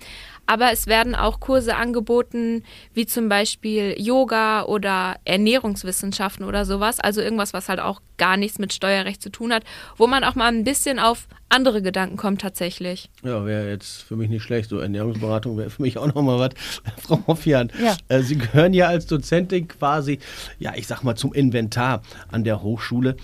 Aber 0.48 0.72
es 0.72 0.88
werden 0.88 1.13
auch 1.13 1.39
Kurse 1.39 1.75
angeboten, 1.75 2.63
wie 2.94 3.06
zum 3.06 3.30
Beispiel 3.30 3.96
Yoga 3.98 4.63
oder 4.63 5.18
Ernährungswissenschaften 5.25 6.46
oder 6.46 6.66
sowas. 6.66 7.00
Also 7.00 7.22
irgendwas, 7.22 7.54
was 7.54 7.70
halt 7.70 7.80
auch 7.80 8.01
gar 8.18 8.38
nichts 8.38 8.58
mit 8.58 8.74
Steuerrecht 8.74 9.22
zu 9.22 9.30
tun 9.30 9.54
hat, 9.54 9.63
wo 9.96 10.08
man 10.08 10.24
auch 10.24 10.36
mal 10.36 10.48
ein 10.48 10.63
bisschen 10.63 11.00
auf 11.00 11.27
andere 11.50 11.82
Gedanken 11.82 12.18
kommt 12.18 12.42
tatsächlich. 12.42 13.10
Ja, 13.24 13.46
wäre 13.46 13.70
jetzt 13.70 14.04
für 14.04 14.16
mich 14.16 14.30
nicht 14.30 14.44
schlecht. 14.44 14.70
So 14.70 14.80
Ernährungsberatung 14.80 15.58
wäre 15.58 15.70
für 15.70 15.82
mich 15.82 15.98
auch 15.98 16.08
nochmal 16.08 16.39
was. 16.39 16.50
Frau 17.01 17.20
Hofjan, 17.27 17.72
ja. 17.82 17.96
äh, 18.10 18.22
Sie 18.22 18.38
gehören 18.38 18.74
ja 18.74 18.88
als 18.88 19.06
Dozentin 19.06 19.68
quasi, 19.68 20.20
ja, 20.60 20.74
ich 20.75 20.88
sag 20.88 21.04
mal, 21.04 21.16
zum 21.16 21.34
Inventar 21.34 22.01
an 22.30 22.44
der 22.44 22.63
Hochschule. 22.63 23.16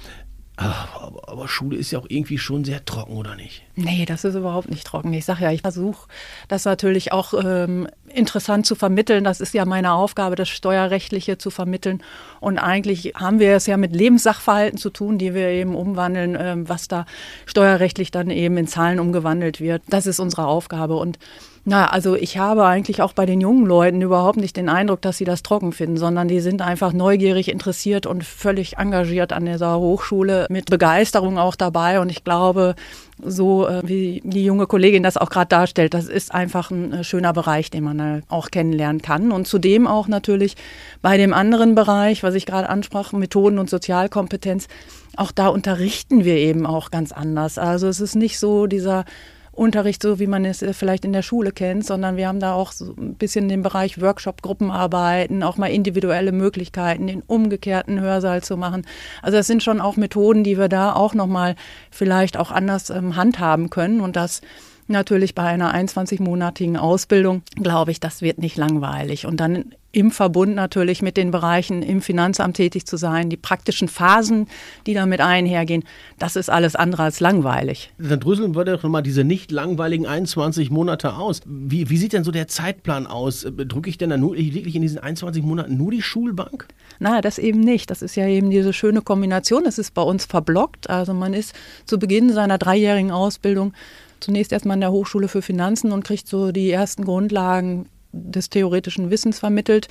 Aber, 0.56 1.28
aber, 1.28 1.48
Schule 1.48 1.78
ist 1.78 1.90
ja 1.90 1.98
auch 1.98 2.06
irgendwie 2.08 2.38
schon 2.38 2.64
sehr 2.64 2.86
trocken, 2.86 3.18
oder 3.18 3.36
nicht? 3.36 3.64
Nee, 3.76 4.06
das 4.06 4.24
ist 4.24 4.36
überhaupt 4.36 4.70
nicht 4.70 4.86
trocken. 4.86 5.12
Ich 5.14 5.26
sage 5.26 5.46
ja, 5.46 5.52
ich 5.52 5.62
versuche 5.62 6.08
das 6.48 6.66
natürlich 6.66 7.12
auch 7.12 7.34
ähm, 7.34 7.88
interessant 8.08 8.68
zu 8.68 8.76
vermitteln. 8.76 9.24
Das 9.24 9.42
ist 9.42 9.56
ja 9.56 9.66
meine 9.66 9.94
Aufgabe, 9.94 10.36
das 10.36 10.50
Steuerrechtliche 10.50 11.40
zu 11.40 11.50
vermitteln. 11.50 12.04
Und 12.40 12.60
eigentlich 12.60 13.14
haben 13.16 13.40
wir 13.40 13.56
es 13.56 13.66
ja 13.66 13.78
mit 13.78 13.96
Lebenssachverhalten 13.96 14.78
zu 14.78 14.92
tun, 14.92 15.18
die 15.18 15.34
wir 15.34 15.48
eben 15.48 15.74
umwandeln, 15.74 16.38
ähm, 16.40 16.70
was 16.70 16.88
da 16.88 17.08
steuerrechtlich 17.48 18.12
dann 18.12 18.30
eben 18.30 18.56
in 18.58 18.68
Zahlen 18.68 19.00
umgewandelt 19.00 19.60
wird. 19.60 19.82
Das 19.90 20.06
ist 20.06 20.20
unsere 20.20 20.46
Aufgabe. 20.46 20.98
Und 20.98 21.18
na, 21.66 21.88
also 21.88 22.16
ich 22.16 22.38
habe 22.38 22.66
eigentlich 22.66 23.02
auch 23.02 23.14
bei 23.14 23.26
den 23.26 23.40
jungen 23.40 23.66
Leuten 23.66 24.02
überhaupt 24.02 24.38
nicht 24.38 24.58
den 24.58 24.68
Eindruck, 24.68 25.02
dass 25.02 25.18
sie 25.18 25.24
das 25.24 25.44
trocken 25.44 25.72
finden, 25.72 25.96
sondern 25.96 26.28
die 26.28 26.42
sind 26.42 26.62
einfach 26.62 26.92
neugierig, 26.92 27.50
interessiert 27.50 28.06
und 28.06 28.26
völlig 28.26 28.78
engagiert 28.78 29.32
an 29.32 29.46
dieser 29.46 29.80
Hochschule 29.80 30.46
mit 30.50 30.66
Begeisterung 30.70 31.38
auch 31.38 31.56
dabei. 31.56 32.02
Und 32.02 32.10
ich 32.10 32.26
glaube, 32.26 32.76
so 33.24 33.66
äh, 33.66 33.82
wie 33.86 34.22
die 34.26 34.44
junge 34.44 34.68
Kollegin 34.68 35.04
das 35.04 35.16
auch 35.16 35.30
gerade 35.30 35.48
darstellt, 35.48 35.94
das 35.94 36.10
ist 36.10 36.34
einfach 36.34 36.70
ein 36.70 36.92
äh, 36.92 37.04
schöner 37.06 37.32
Bereich, 37.32 37.72
den 37.72 37.86
man 37.86 38.24
auch 38.28 38.52
kennenlernen 38.52 39.02
kann. 39.02 39.32
Und 39.32 39.48
zudem 39.48 39.88
auch 39.88 40.10
natürlich 40.10 40.58
bei 41.02 41.16
dem 41.16 41.34
anderen 41.34 41.76
Bereich, 41.76 42.24
was 42.24 42.36
ich 42.36 42.46
gerade 42.46 42.68
ansprach, 42.68 43.14
Methoden 43.14 43.58
und 43.58 43.70
Sozialkompetenz, 43.70 44.68
auch 45.16 45.32
da 45.32 45.48
unterrichten 45.48 46.26
wir 46.26 46.36
eben 46.36 46.66
auch 46.66 46.92
ganz 46.92 47.14
anders. 47.14 47.58
Also 47.58 47.88
es 47.88 48.02
ist 48.02 48.16
nicht 48.16 48.38
so 48.38 48.68
dieser 48.68 49.06
Unterricht, 49.54 50.02
so 50.02 50.20
wie 50.20 50.28
man 50.28 50.46
es 50.46 50.62
äh, 50.62 50.74
vielleicht 50.74 51.06
in 51.06 51.14
der 51.14 51.22
Schule 51.22 51.52
kennt, 51.52 51.86
sondern 51.86 52.18
wir 52.18 52.28
haben 52.28 52.40
da 52.40 52.54
auch 52.54 52.72
so 52.72 52.94
ein 52.98 53.16
bisschen 53.16 53.48
den 53.48 53.62
Bereich 53.62 54.02
Workshop, 54.02 54.42
Gruppenarbeiten, 54.42 55.44
auch 55.44 55.58
mal 55.58 55.68
individuelle 55.68 56.32
Möglichkeiten, 56.32 57.08
den 57.08 57.22
umgekehrten 57.22 58.02
Hörsaal 58.02 58.44
zu 58.44 58.58
machen. 58.58 58.86
Also 59.22 59.38
das 59.38 59.48
sind 59.48 59.64
schon 59.64 59.80
auch 59.80 59.96
Methoden, 59.96 60.44
die 60.44 60.58
wir 60.58 60.70
da 60.70 60.94
auch 60.94 61.14
nochmal 61.14 61.56
vielleicht 61.92 62.38
auch 62.38 62.52
anders 62.52 62.90
ähm, 62.90 63.16
handhaben 63.16 63.70
können 63.70 64.02
und 64.02 64.16
das 64.16 64.42
natürlich 64.88 65.36
bei 65.36 65.44
einer 65.44 65.74
21-monatigen 65.74 66.78
Ausbildung, 66.78 67.44
glaube 67.56 67.92
ich, 67.92 68.00
das 68.00 68.22
wird 68.22 68.40
nicht 68.40 68.58
langweilig. 68.58 69.26
Und 69.26 69.40
dann 69.40 69.74
im 69.94 70.10
Verbund 70.10 70.56
natürlich 70.56 71.02
mit 71.04 71.18
den 71.18 71.30
Bereichen 71.30 71.84
im 71.84 72.02
Finanzamt 72.02 72.58
tätig 72.58 72.86
zu 72.86 72.98
sein, 72.98 73.30
die 73.30 73.38
praktischen 73.38 73.88
Phasen, 73.88 74.48
die 74.88 74.96
damit 74.96 75.22
einhergehen, 75.22 75.84
das 76.18 76.36
ist 76.36 76.50
alles 76.50 76.76
andere 76.76 77.04
als 77.04 77.20
langweilig. 77.20 77.94
Dann 78.00 78.20
dröseln 78.20 78.56
wir 78.56 78.66
doch 78.66 78.82
nochmal 78.82 79.04
diese 79.04 79.24
nicht 79.24 79.52
langweiligen 79.52 80.08
21 80.08 80.72
Monate 80.72 81.16
aus. 81.16 81.42
Wie, 81.46 81.92
wie 81.92 81.98
sieht 81.98 82.14
denn 82.14 82.24
so 82.24 82.32
der 82.32 82.48
Zeitplan 82.48 83.06
aus? 83.06 83.46
Drücke 83.56 83.90
ich 83.90 84.00
denn 84.00 84.10
dann 84.10 84.20
nur, 84.20 84.36
wirklich 84.36 84.76
in 84.76 84.82
diesen 84.82 84.98
21 84.98 85.44
Monaten 85.44 85.78
nur 85.78 85.92
die 85.92 86.02
Schulbank? 86.02 86.68
Na, 86.98 87.22
das 87.22 87.38
eben 87.38 87.60
nicht. 87.60 87.92
Das 87.92 88.02
ist 88.02 88.16
ja 88.16 88.28
eben 88.28 88.50
diese 88.50 88.74
schöne 88.74 89.04
Kombination. 89.04 89.64
Das 89.64 89.78
ist 89.78 89.94
bei 89.94 90.02
uns 90.02 90.26
verblockt. 90.26 90.90
Also 90.90 91.14
man 91.14 91.36
ist 91.36 91.54
zu 91.86 92.00
Beginn 92.00 92.34
seiner 92.34 92.58
dreijährigen 92.58 93.12
Ausbildung 93.12 93.74
zunächst 94.20 94.52
erstmal 94.54 94.76
an 94.76 94.82
der 94.82 94.92
Hochschule 94.92 95.28
für 95.28 95.42
Finanzen 95.42 95.92
und 95.92 96.04
kriegt 96.04 96.28
so 96.28 96.52
die 96.52 96.72
ersten 96.72 97.04
Grundlagen 97.04 97.88
des 98.14 98.50
theoretischen 98.50 99.10
Wissens 99.10 99.40
vermittelt 99.40 99.90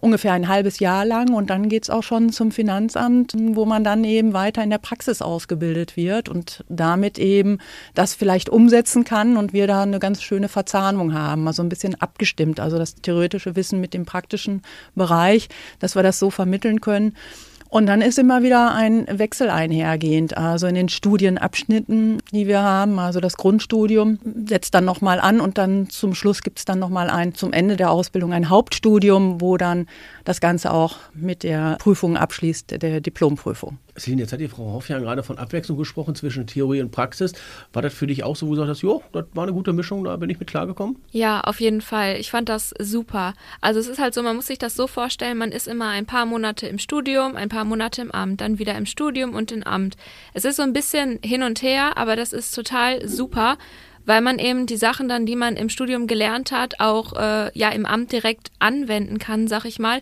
ungefähr 0.00 0.32
ein 0.32 0.48
halbes 0.48 0.78
Jahr 0.78 1.04
lang 1.04 1.34
und 1.34 1.50
dann 1.50 1.68
geht 1.68 1.84
es 1.84 1.90
auch 1.90 2.02
schon 2.02 2.30
zum 2.30 2.50
Finanzamt, 2.50 3.34
wo 3.36 3.66
man 3.66 3.84
dann 3.84 4.02
eben 4.04 4.32
weiter 4.32 4.62
in 4.62 4.70
der 4.70 4.78
Praxis 4.78 5.22
ausgebildet 5.22 5.96
wird 5.96 6.28
und 6.28 6.64
damit 6.68 7.18
eben 7.18 7.58
das 7.94 8.14
vielleicht 8.14 8.48
umsetzen 8.48 9.04
kann 9.04 9.36
und 9.36 9.52
wir 9.52 9.66
da 9.66 9.82
eine 9.82 9.98
ganz 9.98 10.22
schöne 10.22 10.48
Verzahnung 10.48 11.12
haben, 11.12 11.46
also 11.46 11.62
ein 11.62 11.68
bisschen 11.68 12.00
abgestimmt, 12.00 12.60
also 12.60 12.78
das 12.78 12.96
theoretische 12.96 13.56
Wissen 13.56 13.80
mit 13.80 13.94
dem 13.94 14.06
praktischen 14.06 14.62
Bereich, 14.94 15.48
dass 15.78 15.94
wir 15.94 16.02
das 16.02 16.18
so 16.18 16.30
vermitteln 16.30 16.80
können. 16.80 17.14
Und 17.70 17.86
dann 17.86 18.02
ist 18.02 18.18
immer 18.18 18.42
wieder 18.42 18.74
ein 18.74 19.06
Wechsel 19.08 19.48
einhergehend. 19.48 20.36
Also 20.36 20.66
in 20.66 20.74
den 20.74 20.88
Studienabschnitten, 20.88 22.20
die 22.32 22.48
wir 22.48 22.62
haben, 22.62 22.98
also 22.98 23.20
das 23.20 23.36
Grundstudium 23.36 24.18
setzt 24.46 24.74
dann 24.74 24.84
nochmal 24.84 25.20
an 25.20 25.40
und 25.40 25.56
dann 25.56 25.88
zum 25.88 26.14
Schluss 26.14 26.42
gibt 26.42 26.58
es 26.58 26.64
dann 26.64 26.80
nochmal 26.80 27.08
ein, 27.08 27.32
zum 27.34 27.52
Ende 27.52 27.76
der 27.76 27.92
Ausbildung 27.92 28.32
ein 28.32 28.50
Hauptstudium, 28.50 29.40
wo 29.40 29.56
dann 29.56 29.86
das 30.24 30.40
Ganze 30.40 30.72
auch 30.72 30.96
mit 31.14 31.44
der 31.44 31.76
Prüfung 31.78 32.16
abschließt, 32.16 32.82
der 32.82 33.00
Diplomprüfung. 33.00 33.78
Celine, 33.98 34.22
jetzt 34.22 34.32
hat 34.32 34.40
die 34.40 34.48
Frau 34.48 34.72
Hoffjan 34.72 35.02
gerade 35.02 35.22
von 35.22 35.38
Abwechslung 35.38 35.78
gesprochen 35.78 36.14
zwischen 36.14 36.46
Theorie 36.46 36.80
und 36.80 36.90
Praxis. 36.90 37.32
War 37.72 37.82
das 37.82 37.94
für 37.94 38.06
dich 38.06 38.24
auch 38.24 38.36
so, 38.36 38.48
wo 38.48 38.54
du 38.54 38.64
sagst, 38.64 38.82
jo, 38.82 39.02
das 39.12 39.26
war 39.34 39.44
eine 39.44 39.52
gute 39.52 39.72
Mischung, 39.72 40.04
da 40.04 40.16
bin 40.16 40.30
ich 40.30 40.38
mit 40.38 40.48
klargekommen? 40.48 40.96
Ja, 41.10 41.40
auf 41.40 41.60
jeden 41.60 41.80
Fall. 41.80 42.16
Ich 42.16 42.30
fand 42.30 42.48
das 42.48 42.74
super. 42.78 43.34
Also 43.60 43.80
es 43.80 43.88
ist 43.88 43.98
halt 43.98 44.14
so, 44.14 44.22
man 44.22 44.36
muss 44.36 44.46
sich 44.46 44.58
das 44.58 44.74
so 44.74 44.86
vorstellen, 44.86 45.38
man 45.38 45.52
ist 45.52 45.68
immer 45.68 45.88
ein 45.88 46.06
paar 46.06 46.26
Monate 46.26 46.66
im 46.66 46.78
Studium, 46.78 47.36
ein 47.36 47.48
paar 47.48 47.64
Monate 47.64 48.02
im 48.02 48.10
Amt, 48.10 48.40
dann 48.40 48.58
wieder 48.58 48.76
im 48.76 48.86
Studium 48.86 49.34
und 49.34 49.52
im 49.52 49.62
Amt. 49.62 49.96
Es 50.34 50.44
ist 50.44 50.56
so 50.56 50.62
ein 50.62 50.72
bisschen 50.72 51.18
hin 51.24 51.42
und 51.42 51.62
her, 51.62 51.96
aber 51.96 52.16
das 52.16 52.32
ist 52.32 52.54
total 52.54 53.06
super 53.06 53.56
weil 54.06 54.22
man 54.22 54.38
eben 54.38 54.66
die 54.66 54.78
Sachen 54.78 55.08
dann, 55.08 55.26
die 55.26 55.36
man 55.36 55.56
im 55.56 55.68
Studium 55.68 56.06
gelernt 56.06 56.52
hat, 56.52 56.80
auch 56.80 57.12
äh, 57.12 57.50
ja 57.56 57.68
im 57.68 57.86
Amt 57.86 58.10
direkt 58.12 58.50
anwenden 58.58 59.18
kann, 59.18 59.46
sag 59.46 59.66
ich 59.66 59.78
mal. 59.78 60.00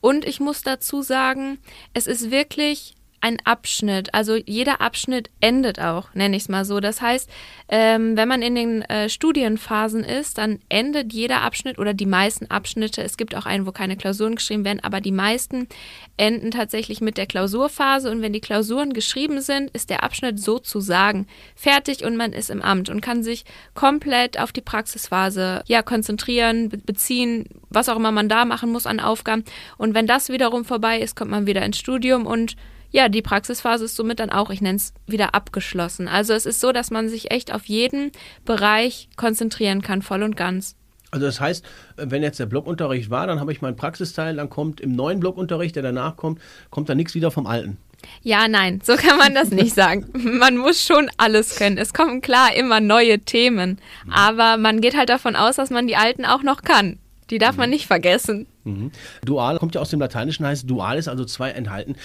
Und 0.00 0.26
ich 0.26 0.40
muss 0.40 0.62
dazu 0.62 1.00
sagen, 1.00 1.58
es 1.94 2.06
ist 2.06 2.30
wirklich 2.30 2.95
ein 3.20 3.38
Abschnitt. 3.44 4.14
Also 4.14 4.36
jeder 4.36 4.80
Abschnitt 4.80 5.30
endet 5.40 5.80
auch, 5.80 6.14
nenne 6.14 6.36
ich 6.36 6.44
es 6.44 6.48
mal 6.48 6.64
so. 6.64 6.80
Das 6.80 7.00
heißt, 7.00 7.28
ähm, 7.68 8.16
wenn 8.16 8.28
man 8.28 8.42
in 8.42 8.54
den 8.54 8.82
äh, 8.82 9.08
Studienphasen 9.08 10.04
ist, 10.04 10.38
dann 10.38 10.60
endet 10.68 11.12
jeder 11.12 11.42
Abschnitt 11.42 11.78
oder 11.78 11.94
die 11.94 12.06
meisten 12.06 12.46
Abschnitte. 12.50 13.02
Es 13.02 13.16
gibt 13.16 13.34
auch 13.34 13.46
einen, 13.46 13.66
wo 13.66 13.72
keine 13.72 13.96
Klausuren 13.96 14.36
geschrieben 14.36 14.64
werden, 14.64 14.80
aber 14.82 15.00
die 15.00 15.12
meisten 15.12 15.68
enden 16.16 16.50
tatsächlich 16.50 17.00
mit 17.00 17.16
der 17.16 17.26
Klausurphase. 17.26 18.10
Und 18.10 18.22
wenn 18.22 18.32
die 18.32 18.40
Klausuren 18.40 18.92
geschrieben 18.92 19.40
sind, 19.40 19.70
ist 19.70 19.90
der 19.90 20.02
Abschnitt 20.02 20.38
sozusagen 20.38 21.26
fertig 21.54 22.04
und 22.04 22.16
man 22.16 22.32
ist 22.32 22.50
im 22.50 22.62
Amt 22.62 22.88
und 22.88 23.00
kann 23.00 23.22
sich 23.22 23.44
komplett 23.74 24.38
auf 24.38 24.52
die 24.52 24.60
Praxisphase 24.60 25.62
ja 25.66 25.82
konzentrieren, 25.82 26.68
beziehen, 26.68 27.46
was 27.70 27.88
auch 27.88 27.96
immer 27.96 28.12
man 28.12 28.28
da 28.28 28.44
machen 28.44 28.70
muss 28.70 28.86
an 28.86 29.00
Aufgaben. 29.00 29.44
Und 29.78 29.94
wenn 29.94 30.06
das 30.06 30.28
wiederum 30.28 30.64
vorbei 30.64 31.00
ist, 31.00 31.16
kommt 31.16 31.30
man 31.30 31.46
wieder 31.46 31.64
ins 31.64 31.78
Studium 31.78 32.26
und 32.26 32.56
ja, 32.96 33.10
die 33.10 33.20
Praxisphase 33.20 33.84
ist 33.84 33.94
somit 33.94 34.20
dann 34.20 34.30
auch, 34.30 34.48
ich 34.48 34.62
nenne 34.62 34.76
es 34.76 34.94
wieder 35.06 35.34
abgeschlossen. 35.34 36.08
Also 36.08 36.32
es 36.32 36.46
ist 36.46 36.60
so, 36.60 36.72
dass 36.72 36.90
man 36.90 37.10
sich 37.10 37.30
echt 37.30 37.52
auf 37.52 37.66
jeden 37.66 38.10
Bereich 38.46 39.10
konzentrieren 39.16 39.82
kann, 39.82 40.00
voll 40.00 40.22
und 40.22 40.34
ganz. 40.34 40.76
Also 41.10 41.26
das 41.26 41.38
heißt, 41.38 41.62
wenn 41.96 42.22
jetzt 42.22 42.40
der 42.40 42.46
Blockunterricht 42.46 43.10
war, 43.10 43.26
dann 43.26 43.38
habe 43.38 43.52
ich 43.52 43.60
meinen 43.60 43.76
Praxisteil, 43.76 44.34
dann 44.36 44.48
kommt 44.48 44.80
im 44.80 44.92
neuen 44.96 45.20
Blockunterricht, 45.20 45.76
der 45.76 45.82
danach 45.82 46.16
kommt, 46.16 46.40
kommt 46.70 46.88
da 46.88 46.94
nichts 46.94 47.14
wieder 47.14 47.30
vom 47.30 47.46
alten. 47.46 47.76
Ja, 48.22 48.48
nein, 48.48 48.80
so 48.82 48.96
kann 48.96 49.18
man 49.18 49.34
das 49.34 49.50
nicht 49.50 49.74
sagen. 49.74 50.06
Man 50.14 50.56
muss 50.56 50.82
schon 50.82 51.10
alles 51.18 51.56
können. 51.56 51.76
Es 51.76 51.92
kommen 51.92 52.22
klar 52.22 52.54
immer 52.56 52.80
neue 52.80 53.18
Themen, 53.18 53.78
aber 54.10 54.56
man 54.56 54.80
geht 54.80 54.96
halt 54.96 55.10
davon 55.10 55.36
aus, 55.36 55.56
dass 55.56 55.70
man 55.70 55.86
die 55.86 55.96
alten 55.96 56.24
auch 56.24 56.42
noch 56.42 56.62
kann. 56.62 56.98
Die 57.30 57.38
darf 57.38 57.56
man 57.56 57.68
mhm. 57.68 57.74
nicht 57.74 57.86
vergessen. 57.86 58.46
Mhm. 58.64 58.92
Dual 59.24 59.58
kommt 59.58 59.74
ja 59.74 59.80
aus 59.80 59.90
dem 59.90 60.00
Lateinischen, 60.00 60.46
heißt 60.46 60.68
dual 60.70 60.98
ist 60.98 61.08
also 61.08 61.24
zwei 61.24 61.50
enthalten 61.50 61.96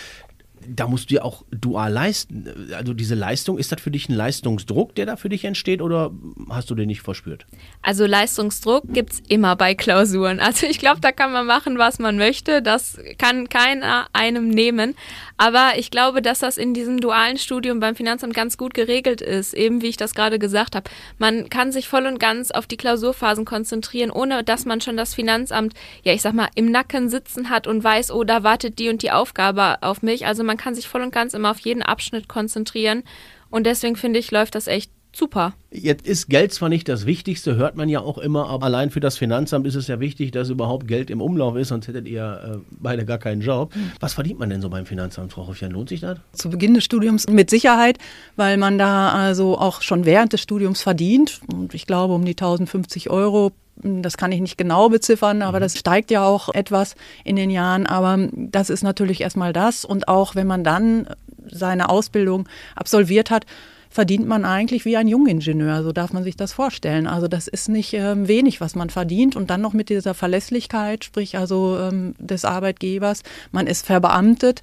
da 0.68 0.88
musst 0.88 1.10
du 1.10 1.15
ja 1.15 1.24
auch 1.24 1.44
dual 1.51 1.91
leisten. 1.91 2.72
Also 2.74 2.94
diese 2.94 3.15
Leistung, 3.15 3.58
ist 3.58 3.72
das 3.72 3.82
für 3.82 3.91
dich 3.91 4.10
ein 4.10 4.15
Leistungsdruck, 4.15 4.96
der 4.96 5.06
da 5.06 5.15
für 5.15 5.30
dich 5.30 5.46
entsteht 5.46 5.82
oder 5.82 6.12
hast 6.50 6.70
du 6.70 6.75
den 6.75 6.88
nicht 6.88 7.01
verspürt? 7.01 7.46
Also 7.82 8.06
Leistungsdruck 8.06 8.84
gibt 8.88 9.13
es 9.13 9.20
immer 9.27 9.56
bei 9.56 9.75
Klausuren. 9.75 10.39
Also 10.39 10.68
ich 10.68 10.80
glaube, 10.80 11.00
da 11.01 11.12
kann 11.12 11.32
man 11.32 11.46
machen, 11.46 11.77
was 11.77 12.00
man 12.00 12.18
möchte. 12.18 12.62
Das 12.62 13.00
kann 13.18 13.50
keiner 13.50 14.08
einem 14.13 14.50
nehmen. 14.50 14.96
Aber 15.38 15.74
ich 15.77 15.89
glaube, 15.89 16.22
dass 16.22 16.39
das 16.39 16.58
in 16.58 16.74
diesem 16.74 17.00
dualen 17.00 17.38
Studium 17.38 17.80
beim 17.80 17.96
Finanzamt 17.96 18.34
ganz 18.34 18.58
gut 18.58 18.74
geregelt 18.74 19.22
ist. 19.22 19.53
Eben 19.53 19.82
wie 19.82 19.88
ich 19.88 19.98
das 19.98 20.13
gerade 20.13 20.39
gesagt 20.39 20.75
habe. 20.75 20.89
Man 21.18 21.50
kann 21.50 21.72
sich 21.72 21.88
voll 21.88 22.06
und 22.06 22.20
ganz 22.20 22.51
auf 22.51 22.68
die 22.68 22.77
Klausurphasen 22.77 23.46
konzentrieren, 23.46 24.12
ohne 24.12 24.44
dass 24.44 24.65
man 24.65 24.82
schon 24.82 24.98
das 24.98 25.15
Finanzamt, 25.15 25.74
ja 26.03 26.13
ich 26.13 26.22
sag 26.22 26.34
mal, 26.34 26.50
im 26.56 26.70
Nacken 26.72 27.10
sitzen 27.10 27.50
hat 27.50 27.65
und 27.68 27.84
weiß, 27.84 28.12
oh, 28.12 28.24
da 28.24 28.44
wartet 28.44 28.77
die 28.77 28.89
und 28.89 29.01
die 29.01 29.12
Aufgabe 29.12 29.82
auf 29.82 30.01
mich. 30.01 30.27
Also 30.27 30.44
man 30.51 30.58
kann 30.58 30.75
sich 30.75 30.89
voll 30.89 31.01
und 31.01 31.13
ganz 31.13 31.34
immer 31.34 31.50
auf 31.50 31.60
jeden 31.60 31.81
Abschnitt 31.81 32.27
konzentrieren. 32.27 33.03
Und 33.50 33.65
deswegen 33.65 33.96
finde 33.96 34.20
ich, 34.20 34.31
läuft 34.31 34.53
das 34.53 34.67
echt 34.67 34.91
super. 35.15 35.53
Jetzt 35.72 36.05
ist 36.05 36.27
Geld 36.27 36.51
zwar 36.51 36.67
nicht 36.67 36.89
das 36.89 37.05
Wichtigste, 37.05 37.55
hört 37.55 37.77
man 37.77 37.88
ja 37.88 38.01
auch 38.01 38.17
immer, 38.17 38.50
aber 38.50 38.65
allein 38.65 38.89
für 38.89 39.00
das 39.00 39.17
Finanzamt 39.17 39.65
ist 39.65 39.75
es 39.75 39.88
ja 39.88 40.01
wichtig, 40.01 40.31
dass 40.31 40.50
überhaupt 40.50 40.89
Geld 40.89 41.10
im 41.10 41.22
Umlauf 41.22 41.55
ist, 41.55 41.70
sonst 41.70 41.88
hättet 41.88 42.05
ihr 42.05 42.41
äh, 42.43 42.58
beide 42.70 43.05
gar 43.05 43.17
keinen 43.17 43.39
Job. 43.39 43.72
Was 44.01 44.13
verdient 44.13 44.39
man 44.39 44.50
denn 44.50 44.62
so 44.62 44.70
beim 44.70 44.86
Finanzamt, 44.86 45.31
Frau 45.31 45.48
Hoffjan? 45.48 45.72
Lohnt 45.72 45.88
sich 45.88 46.01
das? 46.01 46.20
Zu 46.34 46.50
Beginn 46.50 46.74
des 46.74 46.84
Studiums 46.84 47.29
mit 47.29 47.50
Sicherheit, 47.50 47.98
weil 48.36 48.58
man 48.58 48.77
da 48.77 49.13
also 49.13 49.58
auch 49.58 49.81
schon 49.81 50.05
während 50.05 50.34
des 50.34 50.41
Studiums 50.41 50.81
verdient. 50.81 51.39
Und 51.50 51.74
ich 51.74 51.88
glaube 51.88 52.13
um 52.13 52.25
die 52.25 52.31
1050 52.31 53.10
Euro 53.10 53.53
das 53.83 54.17
kann 54.17 54.31
ich 54.31 54.41
nicht 54.41 54.57
genau 54.57 54.89
beziffern, 54.89 55.41
aber 55.41 55.57
mhm. 55.57 55.63
das 55.63 55.77
steigt 55.77 56.11
ja 56.11 56.23
auch 56.25 56.49
etwas 56.49 56.95
in 57.23 57.35
den 57.35 57.49
Jahren. 57.49 57.87
Aber 57.87 58.29
das 58.33 58.69
ist 58.69 58.83
natürlich 58.83 59.21
erstmal 59.21 59.53
das. 59.53 59.85
Und 59.85 60.07
auch 60.07 60.35
wenn 60.35 60.47
man 60.47 60.63
dann 60.63 61.07
seine 61.49 61.89
Ausbildung 61.89 62.47
absolviert 62.75 63.31
hat, 63.31 63.45
verdient 63.89 64.25
man 64.25 64.45
eigentlich 64.45 64.85
wie 64.85 64.95
ein 64.95 65.07
Jungingenieur. 65.07 65.83
So 65.83 65.91
darf 65.91 66.13
man 66.13 66.23
sich 66.23 66.37
das 66.37 66.53
vorstellen. 66.53 67.07
Also 67.07 67.27
das 67.27 67.47
ist 67.47 67.67
nicht 67.67 67.93
ähm, 67.93 68.27
wenig, 68.27 68.61
was 68.61 68.73
man 68.73 68.89
verdient. 68.89 69.35
Und 69.35 69.49
dann 69.49 69.61
noch 69.61 69.73
mit 69.73 69.89
dieser 69.89 70.13
Verlässlichkeit, 70.13 71.03
sprich 71.03 71.37
also 71.37 71.77
ähm, 71.77 72.15
des 72.17 72.45
Arbeitgebers. 72.45 73.23
Man 73.51 73.67
ist 73.67 73.85
verbeamtet. 73.85 74.61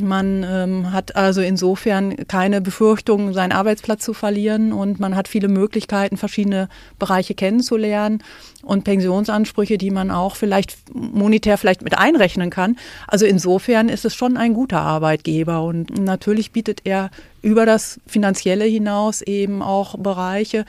Man 0.00 0.46
ähm, 0.48 0.92
hat 0.92 1.16
also 1.16 1.40
insofern 1.40 2.16
keine 2.28 2.60
Befürchtung, 2.60 3.32
seinen 3.32 3.50
Arbeitsplatz 3.50 4.04
zu 4.04 4.14
verlieren 4.14 4.72
und 4.72 5.00
man 5.00 5.16
hat 5.16 5.26
viele 5.26 5.48
Möglichkeiten, 5.48 6.16
verschiedene 6.16 6.68
Bereiche 7.00 7.34
kennenzulernen 7.34 8.22
und 8.62 8.84
Pensionsansprüche, 8.84 9.76
die 9.76 9.90
man 9.90 10.12
auch 10.12 10.36
vielleicht 10.36 10.76
monetär 10.94 11.58
vielleicht 11.58 11.82
mit 11.82 11.98
einrechnen 11.98 12.50
kann. 12.50 12.76
Also 13.08 13.26
insofern 13.26 13.88
ist 13.88 14.04
es 14.04 14.14
schon 14.14 14.36
ein 14.36 14.54
guter 14.54 14.80
Arbeitgeber 14.80 15.64
und 15.64 15.98
natürlich 15.98 16.52
bietet 16.52 16.82
er 16.84 17.10
über 17.42 17.66
das 17.66 18.00
Finanzielle 18.06 18.66
hinaus 18.66 19.20
eben 19.20 19.62
auch 19.62 19.98
Bereiche, 19.98 20.64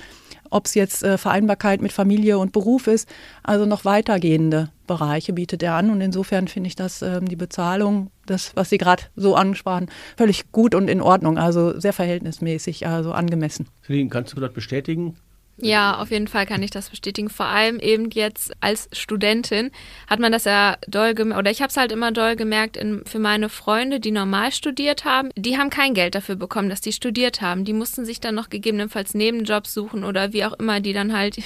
ob 0.50 0.66
es 0.66 0.74
jetzt 0.74 1.04
äh, 1.04 1.20
Vereinbarkeit 1.20 1.84
mit 1.84 1.92
Familie 1.92 2.40
und 2.40 2.52
Beruf 2.52 2.88
ist, 2.88 3.08
also 3.44 3.68
noch 3.68 3.86
weitergehende 3.86 4.70
Bereiche 4.90 5.32
bietet 5.32 5.64
er 5.64 5.76
an. 5.76 5.90
Und 5.92 6.02
insofern 6.02 6.50
finde 6.50 6.68
ich 6.68 6.76
das 6.76 7.02
ähm, 7.02 7.30
die 7.30 7.38
Bezahlung, 7.38 8.12
das, 8.26 8.52
was 8.56 8.70
Sie 8.70 8.78
gerade 8.78 9.04
so 9.16 9.36
ansprachen, 9.36 9.88
völlig 10.18 10.52
gut 10.52 10.76
und 10.76 10.90
in 10.90 11.00
Ordnung, 11.00 11.38
also 11.38 11.80
sehr 11.80 11.94
verhältnismäßig, 11.94 12.88
also 12.88 13.14
angemessen. 13.14 13.68
Celine, 13.86 14.10
kannst 14.10 14.36
du 14.36 14.42
das 14.42 14.52
bestätigen? 14.52 15.16
Ja, 15.62 15.98
auf 15.98 16.10
jeden 16.10 16.28
Fall 16.28 16.46
kann 16.46 16.64
ich 16.64 16.72
das 16.72 16.90
bestätigen. 16.90 17.30
Vor 17.30 17.46
allem 17.46 17.80
eben 17.80 18.10
jetzt 18.12 18.54
als 18.62 18.90
Studentin 18.94 19.72
hat 20.08 20.20
man 20.20 20.32
das 20.32 20.46
ja 20.46 20.78
doll 20.88 21.14
gemerkt, 21.14 21.40
oder 21.40 21.52
ich 21.52 21.62
habe 21.62 21.70
es 21.70 21.78
halt 21.78 21.92
immer 21.92 22.12
doll 22.12 22.36
gemerkt 22.36 22.78
in, 22.78 23.04
für 23.06 23.20
meine 23.20 23.50
Freunde, 23.50 24.00
die 24.00 24.12
normal 24.12 24.52
studiert 24.52 25.06
haben. 25.06 25.30
Die 25.36 25.58
haben 25.58 25.70
kein 25.70 25.94
Geld 25.94 26.16
dafür 26.16 26.36
bekommen, 26.36 26.70
dass 26.70 26.82
die 26.82 26.94
studiert 26.94 27.42
haben. 27.42 27.66
Die 27.66 27.74
mussten 27.74 28.06
sich 28.06 28.22
dann 28.22 28.36
noch 28.36 28.50
gegebenenfalls 28.50 29.14
Nebenjobs 29.14 29.74
suchen 29.74 30.04
oder 30.04 30.34
wie 30.34 30.46
auch 30.46 30.54
immer, 30.54 30.80
die 30.80 30.94
dann 30.94 31.16
halt 31.16 31.38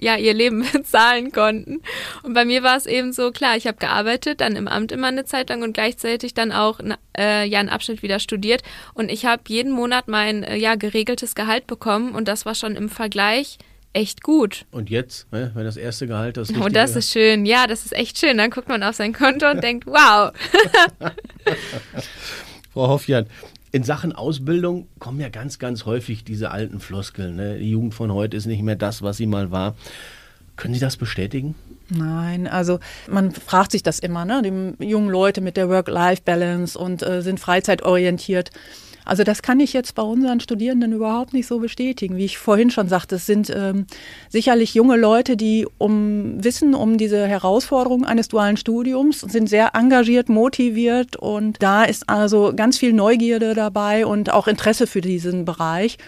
ja 0.00 0.16
ihr 0.16 0.34
Leben 0.34 0.64
bezahlen 0.72 1.32
konnten. 1.32 1.82
Und 2.22 2.34
bei 2.34 2.44
mir 2.44 2.62
war 2.62 2.76
es 2.76 2.86
eben 2.86 3.12
so, 3.12 3.30
klar, 3.30 3.56
ich 3.56 3.66
habe 3.66 3.78
gearbeitet, 3.78 4.40
dann 4.40 4.56
im 4.56 4.68
Amt 4.68 4.92
immer 4.92 5.08
eine 5.08 5.24
Zeit 5.24 5.48
lang 5.48 5.62
und 5.62 5.72
gleichzeitig 5.72 6.34
dann 6.34 6.52
auch 6.52 6.80
äh, 7.16 7.46
ja 7.46 7.58
einen 7.58 7.68
Abschnitt 7.68 8.02
wieder 8.02 8.18
studiert. 8.18 8.62
Und 8.94 9.10
ich 9.10 9.26
habe 9.26 9.42
jeden 9.48 9.72
Monat 9.72 10.08
mein 10.08 10.42
äh, 10.42 10.56
ja 10.56 10.74
geregeltes 10.74 11.34
Gehalt 11.34 11.66
bekommen 11.66 12.14
und 12.14 12.28
das 12.28 12.46
war 12.46 12.54
schon 12.54 12.76
im 12.76 12.88
Vergleich 12.88 13.58
echt 13.92 14.22
gut. 14.22 14.66
Und 14.70 14.90
jetzt, 14.90 15.32
ne, 15.32 15.50
wenn 15.54 15.64
das 15.64 15.78
erste 15.78 16.06
Gehalt 16.06 16.36
das 16.36 16.54
Oh, 16.54 16.68
das 16.68 16.96
ist 16.96 17.12
schön. 17.12 17.46
Ja, 17.46 17.66
das 17.66 17.86
ist 17.86 17.92
echt 17.92 18.18
schön. 18.18 18.36
Dann 18.36 18.50
guckt 18.50 18.68
man 18.68 18.82
auf 18.82 18.94
sein 18.94 19.14
Konto 19.14 19.50
und 19.50 19.64
denkt, 19.64 19.86
wow. 19.86 20.32
Frau 22.72 22.88
Hoffjan, 22.88 23.26
in 23.76 23.84
Sachen 23.84 24.12
Ausbildung 24.12 24.88
kommen 24.98 25.20
ja 25.20 25.28
ganz, 25.28 25.58
ganz 25.58 25.84
häufig 25.84 26.24
diese 26.24 26.50
alten 26.50 26.80
Floskeln. 26.80 27.36
Ne? 27.36 27.58
Die 27.58 27.70
Jugend 27.70 27.92
von 27.92 28.10
heute 28.10 28.34
ist 28.34 28.46
nicht 28.46 28.62
mehr 28.62 28.74
das, 28.74 29.02
was 29.02 29.18
sie 29.18 29.26
mal 29.26 29.50
war. 29.50 29.76
Können 30.56 30.72
Sie 30.72 30.80
das 30.80 30.96
bestätigen? 30.96 31.54
Nein, 31.90 32.46
also 32.46 32.80
man 33.06 33.32
fragt 33.32 33.72
sich 33.72 33.82
das 33.82 33.98
immer, 33.98 34.24
ne? 34.24 34.40
Die 34.42 34.86
jungen 34.86 35.10
Leute 35.10 35.42
mit 35.42 35.58
der 35.58 35.68
Work-Life-Balance 35.68 36.78
und 36.78 37.02
äh, 37.02 37.20
sind 37.20 37.38
freizeitorientiert. 37.38 38.50
Also 39.06 39.22
das 39.22 39.40
kann 39.40 39.60
ich 39.60 39.72
jetzt 39.72 39.94
bei 39.94 40.02
unseren 40.02 40.40
Studierenden 40.40 40.92
überhaupt 40.92 41.32
nicht 41.32 41.46
so 41.46 41.60
bestätigen. 41.60 42.16
Wie 42.16 42.24
ich 42.24 42.38
vorhin 42.38 42.70
schon 42.70 42.88
sagte, 42.88 43.14
es 43.14 43.24
sind 43.24 43.50
ähm, 43.54 43.86
sicherlich 44.28 44.74
junge 44.74 44.96
Leute, 44.96 45.36
die 45.36 45.66
um 45.78 46.42
wissen 46.42 46.74
um 46.74 46.98
diese 46.98 47.26
Herausforderung 47.26 48.04
eines 48.04 48.26
dualen 48.26 48.56
Studiums, 48.56 49.20
sind 49.20 49.48
sehr 49.48 49.74
engagiert, 49.74 50.28
motiviert 50.28 51.14
und 51.14 51.62
da 51.62 51.84
ist 51.84 52.08
also 52.08 52.52
ganz 52.54 52.78
viel 52.78 52.92
Neugierde 52.92 53.54
dabei 53.54 54.04
und 54.04 54.32
auch 54.32 54.48
Interesse 54.48 54.88
für 54.88 55.00
diesen 55.00 55.44
Bereich. 55.44 55.98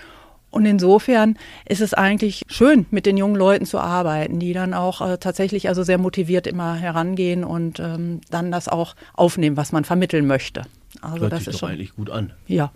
Und 0.51 0.65
insofern 0.65 1.37
ist 1.69 1.83
es 1.83 1.95
eigentlich 1.95 2.43
schön, 2.49 2.87
mit 2.91 3.07
den 3.07 3.17
jungen 3.17 3.37
Leuten 3.37 3.67
zu 3.67 3.79
arbeiten, 3.79 4.41
die 4.41 4.55
dann 4.55 4.73
auch 4.75 5.01
äh, 5.03 5.19
tatsächlich 5.19 5.69
also 5.69 5.83
sehr 5.83 5.99
motiviert 5.99 6.47
immer 6.47 6.75
herangehen 6.75 7.45
und 7.45 7.81
ähm, 7.81 8.23
dann 8.31 8.51
das 8.51 8.67
auch 8.67 8.97
aufnehmen, 9.15 9.57
was 9.57 9.73
man 9.73 9.85
vermitteln 9.85 10.27
möchte. 10.27 10.63
Also 11.03 11.21
Hört 11.21 11.33
das 11.33 11.41
sich 11.41 11.49
ist 11.49 11.55
doch 11.55 11.61
schon 11.61 11.71
eigentlich 11.71 11.95
gut 11.95 12.11
an. 12.11 12.33
Ja. 12.47 12.73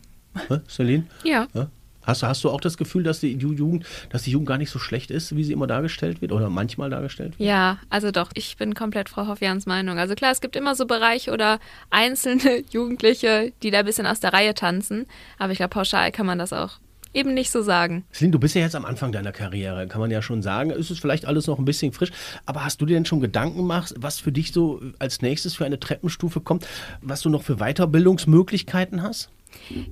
Celine? 0.68 1.05
Ja. 1.25 1.47
ja? 1.55 1.68
Hast, 2.03 2.23
hast 2.23 2.42
du 2.42 2.51
auch 2.51 2.61
das 2.61 2.77
Gefühl, 2.77 3.05
dass 3.05 3.21
die 3.21 3.33
Jugend, 3.33 3.87
dass 4.11 4.25
die 4.25 4.33
Jugend 4.33 4.49
gar 4.49 4.59
nicht 4.59 4.71
so 4.71 4.79
schlecht 4.79 5.11
ist, 5.11 5.37
wie 5.37 5.45
sie 5.45 5.53
immer 5.53 5.66
dargestellt 5.66 6.21
wird 6.21 6.33
oder 6.33 6.51
manchmal 6.51 6.90
dargestellt 6.90 7.38
wird? 7.38 7.49
Ja, 7.49 7.79
also 7.90 8.11
doch, 8.11 8.31
ich 8.35 8.57
bin 8.57 8.75
komplett 8.75 9.09
Frau 9.09 9.29
Hoffjans 9.29 9.66
Meinung. 9.66 9.99
Also 9.99 10.14
klar, 10.14 10.33
es 10.33 10.40
gibt 10.40 10.57
immer 10.57 10.75
so 10.75 10.87
Bereiche 10.87 11.33
oder 11.33 11.61
einzelne 11.90 12.64
Jugendliche, 12.71 13.53
die 13.62 13.71
da 13.71 13.81
ein 13.81 13.85
bisschen 13.85 14.07
aus 14.07 14.21
der 14.21 14.33
Reihe 14.33 14.55
tanzen, 14.55 15.07
aber 15.38 15.53
ich 15.53 15.59
glaube, 15.59 15.71
pauschal 15.71 16.11
kann 16.11 16.27
man 16.27 16.38
das 16.38 16.53
auch 16.53 16.79
eben 17.14 17.35
nicht 17.35 17.51
so 17.51 17.62
sagen. 17.62 18.05
Celine, 18.12 18.33
du 18.33 18.38
bist 18.38 18.55
ja 18.55 18.62
jetzt 18.62 18.75
am 18.75 18.85
Anfang 18.85 19.12
deiner 19.12 19.33
Karriere, 19.33 19.87
kann 19.87 20.01
man 20.01 20.11
ja 20.11 20.23
schon 20.23 20.42
sagen. 20.42 20.71
Ist 20.71 20.90
es 20.90 20.99
vielleicht 20.99 21.27
alles 21.27 21.47
noch 21.47 21.59
ein 21.59 21.64
bisschen 21.64 21.92
frisch, 21.92 22.11
aber 22.47 22.64
hast 22.64 22.81
du 22.81 22.87
dir 22.87 22.95
denn 22.95 23.05
schon 23.05 23.21
Gedanken 23.21 23.59
gemacht, 23.59 23.95
was 23.99 24.18
für 24.18 24.33
dich 24.33 24.53
so 24.53 24.81
als 24.99 25.23
nächstes 25.23 25.55
für 25.55 25.64
eine 25.64 25.79
Treppenstufe 25.79 26.40
kommt, 26.40 26.66
was 27.01 27.21
du 27.21 27.29
noch 27.29 27.42
für 27.42 27.57
Weiterbildungsmöglichkeiten 27.57 29.03
hast? 29.03 29.31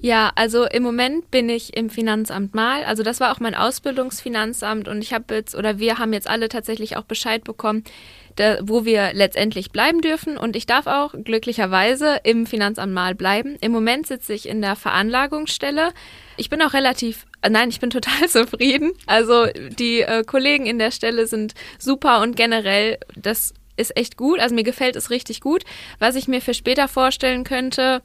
Ja, 0.01 0.33
also 0.35 0.65
im 0.65 0.83
Moment 0.83 1.31
bin 1.31 1.49
ich 1.49 1.77
im 1.77 1.91
Finanzamt 1.91 2.55
mal. 2.55 2.85
Also 2.85 3.03
das 3.03 3.21
war 3.21 3.33
auch 3.33 3.41
mein 3.41 3.55
Ausbildungsfinanzamt 3.55 4.89
und 4.89 5.03
ich 5.03 5.13
habe 5.13 5.35
jetzt 5.35 5.55
oder 5.55 5.79
wir 5.79 5.99
haben 5.99 6.13
jetzt 6.13 6.29
alle 6.29 6.49
tatsächlich 6.49 6.97
auch 6.97 7.05
Bescheid 7.05 7.45
bekommen, 7.45 7.85
da, 8.37 8.59
wo 8.63 8.85
wir 8.85 9.13
letztendlich 9.13 9.71
bleiben 9.71 10.01
dürfen 10.01 10.37
und 10.37 10.57
ich 10.57 10.67
darf 10.67 10.87
auch 10.87 11.15
glücklicherweise 11.25 12.21
im 12.25 12.47
Finanzamt 12.47 12.93
mal 12.93 13.15
bleiben. 13.15 13.57
Im 13.61 13.73
Moment 13.73 14.07
sitze 14.07 14.33
ich 14.33 14.49
in 14.49 14.63
der 14.63 14.77
Veranlagungsstelle. 14.77 15.93
Ich 16.37 16.49
bin 16.49 16.63
auch 16.63 16.73
relativ 16.73 17.27
Nein, 17.49 17.71
ich 17.71 17.81
bin 17.81 17.91
total 17.91 18.29
zufrieden. 18.29 18.93
Also 19.07 19.47
die 19.79 20.01
äh, 20.03 20.25
Kollegen 20.25 20.67
in 20.67 20.79
der 20.79 20.91
Stelle 20.91 21.27
sind 21.27 21.55
super 21.79 22.21
und 22.21 22.37
generell 22.37 22.99
das 23.17 23.55
ist 23.77 23.97
echt 23.97 24.17
gut. 24.17 24.41
Also 24.41 24.55
mir 24.55 24.63
gefällt 24.63 24.95
es 24.97 25.11
richtig 25.11 25.41
gut. 25.41 25.65
Was 25.99 26.15
ich 26.15 26.29
mir 26.29 26.43
für 26.43 26.55
später 26.55 26.87
vorstellen 26.87 27.45
könnte, 27.45 28.03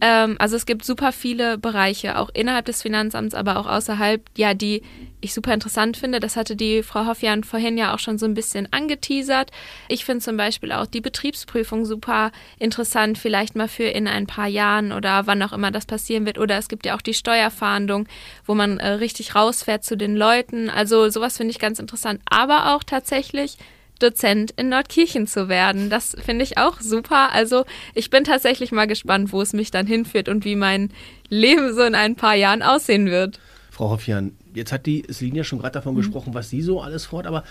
Ähm, 0.00 0.36
also 0.38 0.56
es 0.56 0.66
gibt 0.66 0.84
super 0.84 1.12
viele 1.12 1.58
Bereiche, 1.58 2.18
auch 2.18 2.30
innerhalb 2.32 2.66
des 2.66 2.82
Finanzamts, 2.82 3.34
aber 3.34 3.58
auch 3.58 3.66
außerhalb, 3.66 4.22
ja, 4.36 4.54
die 4.54 4.82
ich 5.20 5.34
super 5.34 5.52
interessant 5.52 5.96
finde. 5.96 6.20
Das 6.20 6.36
hatte 6.36 6.54
die 6.54 6.82
Frau 6.82 7.06
Hoffjan 7.06 7.42
vorhin 7.42 7.76
ja 7.76 7.94
auch 7.94 7.98
schon 7.98 8.18
so 8.18 8.26
ein 8.26 8.34
bisschen 8.34 8.72
angeteasert. 8.72 9.50
Ich 9.88 10.04
finde 10.04 10.22
zum 10.22 10.36
Beispiel 10.36 10.70
auch 10.70 10.86
die 10.86 11.00
Betriebsprüfung 11.00 11.84
super 11.84 12.30
interessant, 12.58 13.18
vielleicht 13.18 13.56
mal 13.56 13.68
für 13.68 13.84
in 13.84 14.06
ein 14.06 14.26
paar 14.26 14.46
Jahren 14.46 14.92
oder 14.92 15.26
wann 15.26 15.42
auch 15.42 15.52
immer 15.52 15.72
das 15.72 15.86
passieren 15.86 16.26
wird. 16.26 16.38
Oder 16.38 16.58
es 16.58 16.68
gibt 16.68 16.86
ja 16.86 16.94
auch 16.94 17.02
die 17.02 17.14
Steuerfahndung, 17.14 18.06
wo 18.46 18.54
man 18.54 18.78
äh, 18.78 18.88
richtig 18.90 19.34
rausfährt 19.34 19.84
zu 19.84 19.96
den 19.96 20.16
Leuten. 20.16 20.70
Also 20.70 21.08
sowas 21.08 21.36
finde 21.36 21.50
ich 21.50 21.58
ganz 21.58 21.80
interessant. 21.80 22.20
Aber 22.30 22.74
auch 22.76 22.84
tatsächlich 22.84 23.56
Dozent 23.98 24.52
in 24.56 24.68
Nordkirchen 24.68 25.26
zu 25.26 25.48
werden. 25.48 25.90
Das 25.90 26.16
finde 26.24 26.44
ich 26.44 26.58
auch 26.58 26.80
super. 26.80 27.32
Also 27.32 27.64
ich 27.94 28.10
bin 28.10 28.24
tatsächlich 28.24 28.72
mal 28.72 28.86
gespannt, 28.86 29.32
wo 29.32 29.42
es 29.42 29.52
mich 29.52 29.70
dann 29.70 29.86
hinführt 29.86 30.28
und 30.28 30.44
wie 30.44 30.56
mein 30.56 30.90
Leben 31.28 31.74
so 31.74 31.82
in 31.82 31.94
ein 31.94 32.16
paar 32.16 32.34
Jahren 32.34 32.62
aussehen 32.62 33.06
wird. 33.06 33.40
Frau 33.70 33.90
Hoffjan, 33.90 34.32
jetzt 34.54 34.72
hat 34.72 34.86
die 34.86 35.04
Selina 35.08 35.44
schon 35.44 35.60
gerade 35.60 35.74
davon 35.74 35.94
mhm. 35.94 35.98
gesprochen, 35.98 36.34
was 36.34 36.50
sie 36.50 36.62
so 36.62 36.80
alles 36.80 37.06
fort, 37.06 37.26
aber 37.26 37.44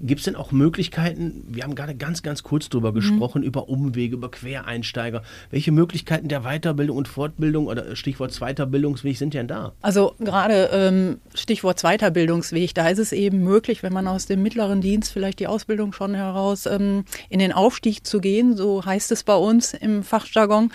gibt 0.00 0.20
es 0.20 0.24
denn 0.24 0.36
auch 0.36 0.52
Möglichkeiten, 0.52 1.44
wir 1.48 1.62
haben 1.62 1.74
gerade 1.74 1.94
ganz, 1.94 2.22
ganz 2.22 2.42
kurz 2.42 2.68
drüber 2.68 2.90
mhm. 2.90 2.96
gesprochen, 2.96 3.42
über 3.42 3.68
Umwege, 3.68 4.14
über 4.14 4.30
Quereinsteiger. 4.30 5.22
Welche 5.50 5.72
Möglichkeiten 5.72 6.28
der 6.28 6.42
Weiterbildung 6.42 6.96
und 6.96 7.08
Fortbildung 7.08 7.66
oder 7.66 7.94
Stichwort 7.96 8.32
zweiter 8.32 8.66
Bildungsweg 8.66 9.16
sind 9.16 9.34
denn 9.34 9.48
da? 9.48 9.72
Also 9.82 10.14
gerade 10.18 10.70
ähm, 10.72 11.18
Stichwort 11.34 11.78
zweiter 11.78 12.10
Bildungsweg, 12.10 12.74
da 12.74 12.88
ist 12.88 12.98
es 12.98 13.12
eben 13.12 13.44
möglich, 13.44 13.82
wenn 13.82 13.92
man 13.92 14.08
aus 14.08 14.26
dem 14.26 14.42
mittleren 14.42 14.80
Dienst 14.80 15.12
vielleicht 15.12 15.38
die 15.38 15.46
Ausbildung 15.46 15.92
schon 15.92 16.14
heraus 16.14 16.66
ähm, 16.66 17.04
in 17.28 17.38
den 17.38 17.52
Aufstieg 17.52 18.06
zu 18.06 18.20
gehen, 18.20 18.56
so 18.56 18.84
heißt 18.84 19.12
es 19.12 19.22
bei 19.22 19.36
uns 19.36 19.74
im 19.74 20.02
Fachjargon. 20.02 20.72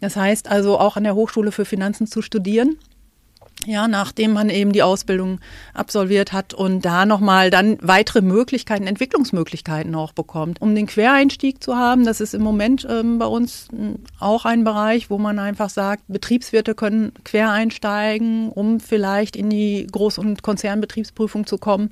Das 0.00 0.14
heißt 0.14 0.48
also 0.48 0.78
auch 0.78 0.96
an 0.96 1.04
der 1.04 1.16
Hochschule 1.16 1.50
für 1.50 1.64
Finanzen 1.64 2.06
zu 2.06 2.22
studieren 2.22 2.78
ja, 3.66 3.88
nachdem 3.88 4.32
man 4.32 4.50
eben 4.50 4.72
die 4.72 4.82
Ausbildung 4.82 5.40
absolviert 5.74 6.32
hat 6.32 6.54
und 6.54 6.84
da 6.84 7.06
nochmal 7.06 7.50
dann 7.50 7.76
weitere 7.80 8.20
Möglichkeiten, 8.20 8.86
Entwicklungsmöglichkeiten 8.86 9.94
auch 9.94 10.12
bekommt. 10.12 10.62
Um 10.62 10.74
den 10.74 10.86
Quereinstieg 10.86 11.62
zu 11.62 11.76
haben, 11.76 12.04
das 12.04 12.20
ist 12.20 12.34
im 12.34 12.42
Moment 12.42 12.86
ähm, 12.88 13.18
bei 13.18 13.26
uns 13.26 13.68
auch 14.20 14.44
ein 14.44 14.64
Bereich, 14.64 15.10
wo 15.10 15.18
man 15.18 15.38
einfach 15.38 15.70
sagt, 15.70 16.04
Betriebswirte 16.08 16.74
können 16.74 17.12
quer 17.24 17.50
einsteigen, 17.50 18.50
um 18.50 18.80
vielleicht 18.80 19.34
in 19.34 19.50
die 19.50 19.88
Groß- 19.88 20.20
und 20.20 20.42
Konzernbetriebsprüfung 20.42 21.46
zu 21.46 21.58
kommen. 21.58 21.90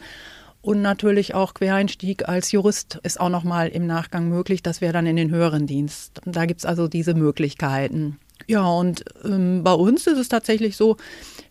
Und 0.62 0.82
natürlich 0.82 1.34
auch 1.34 1.54
Quereinstieg 1.54 2.28
als 2.28 2.50
Jurist 2.50 2.98
ist 3.04 3.20
auch 3.20 3.28
nochmal 3.28 3.68
im 3.68 3.86
Nachgang 3.86 4.28
möglich. 4.28 4.64
Das 4.64 4.80
wäre 4.80 4.92
dann 4.92 5.06
in 5.06 5.14
den 5.14 5.30
höheren 5.30 5.68
Dienst. 5.68 6.20
Da 6.24 6.44
gibt 6.44 6.60
es 6.60 6.66
also 6.66 6.88
diese 6.88 7.14
Möglichkeiten. 7.14 8.18
Ja, 8.48 8.66
und 8.66 9.04
ähm, 9.24 9.62
bei 9.64 9.72
uns 9.72 10.06
ist 10.06 10.18
es 10.18 10.28
tatsächlich 10.28 10.76
so, 10.76 10.96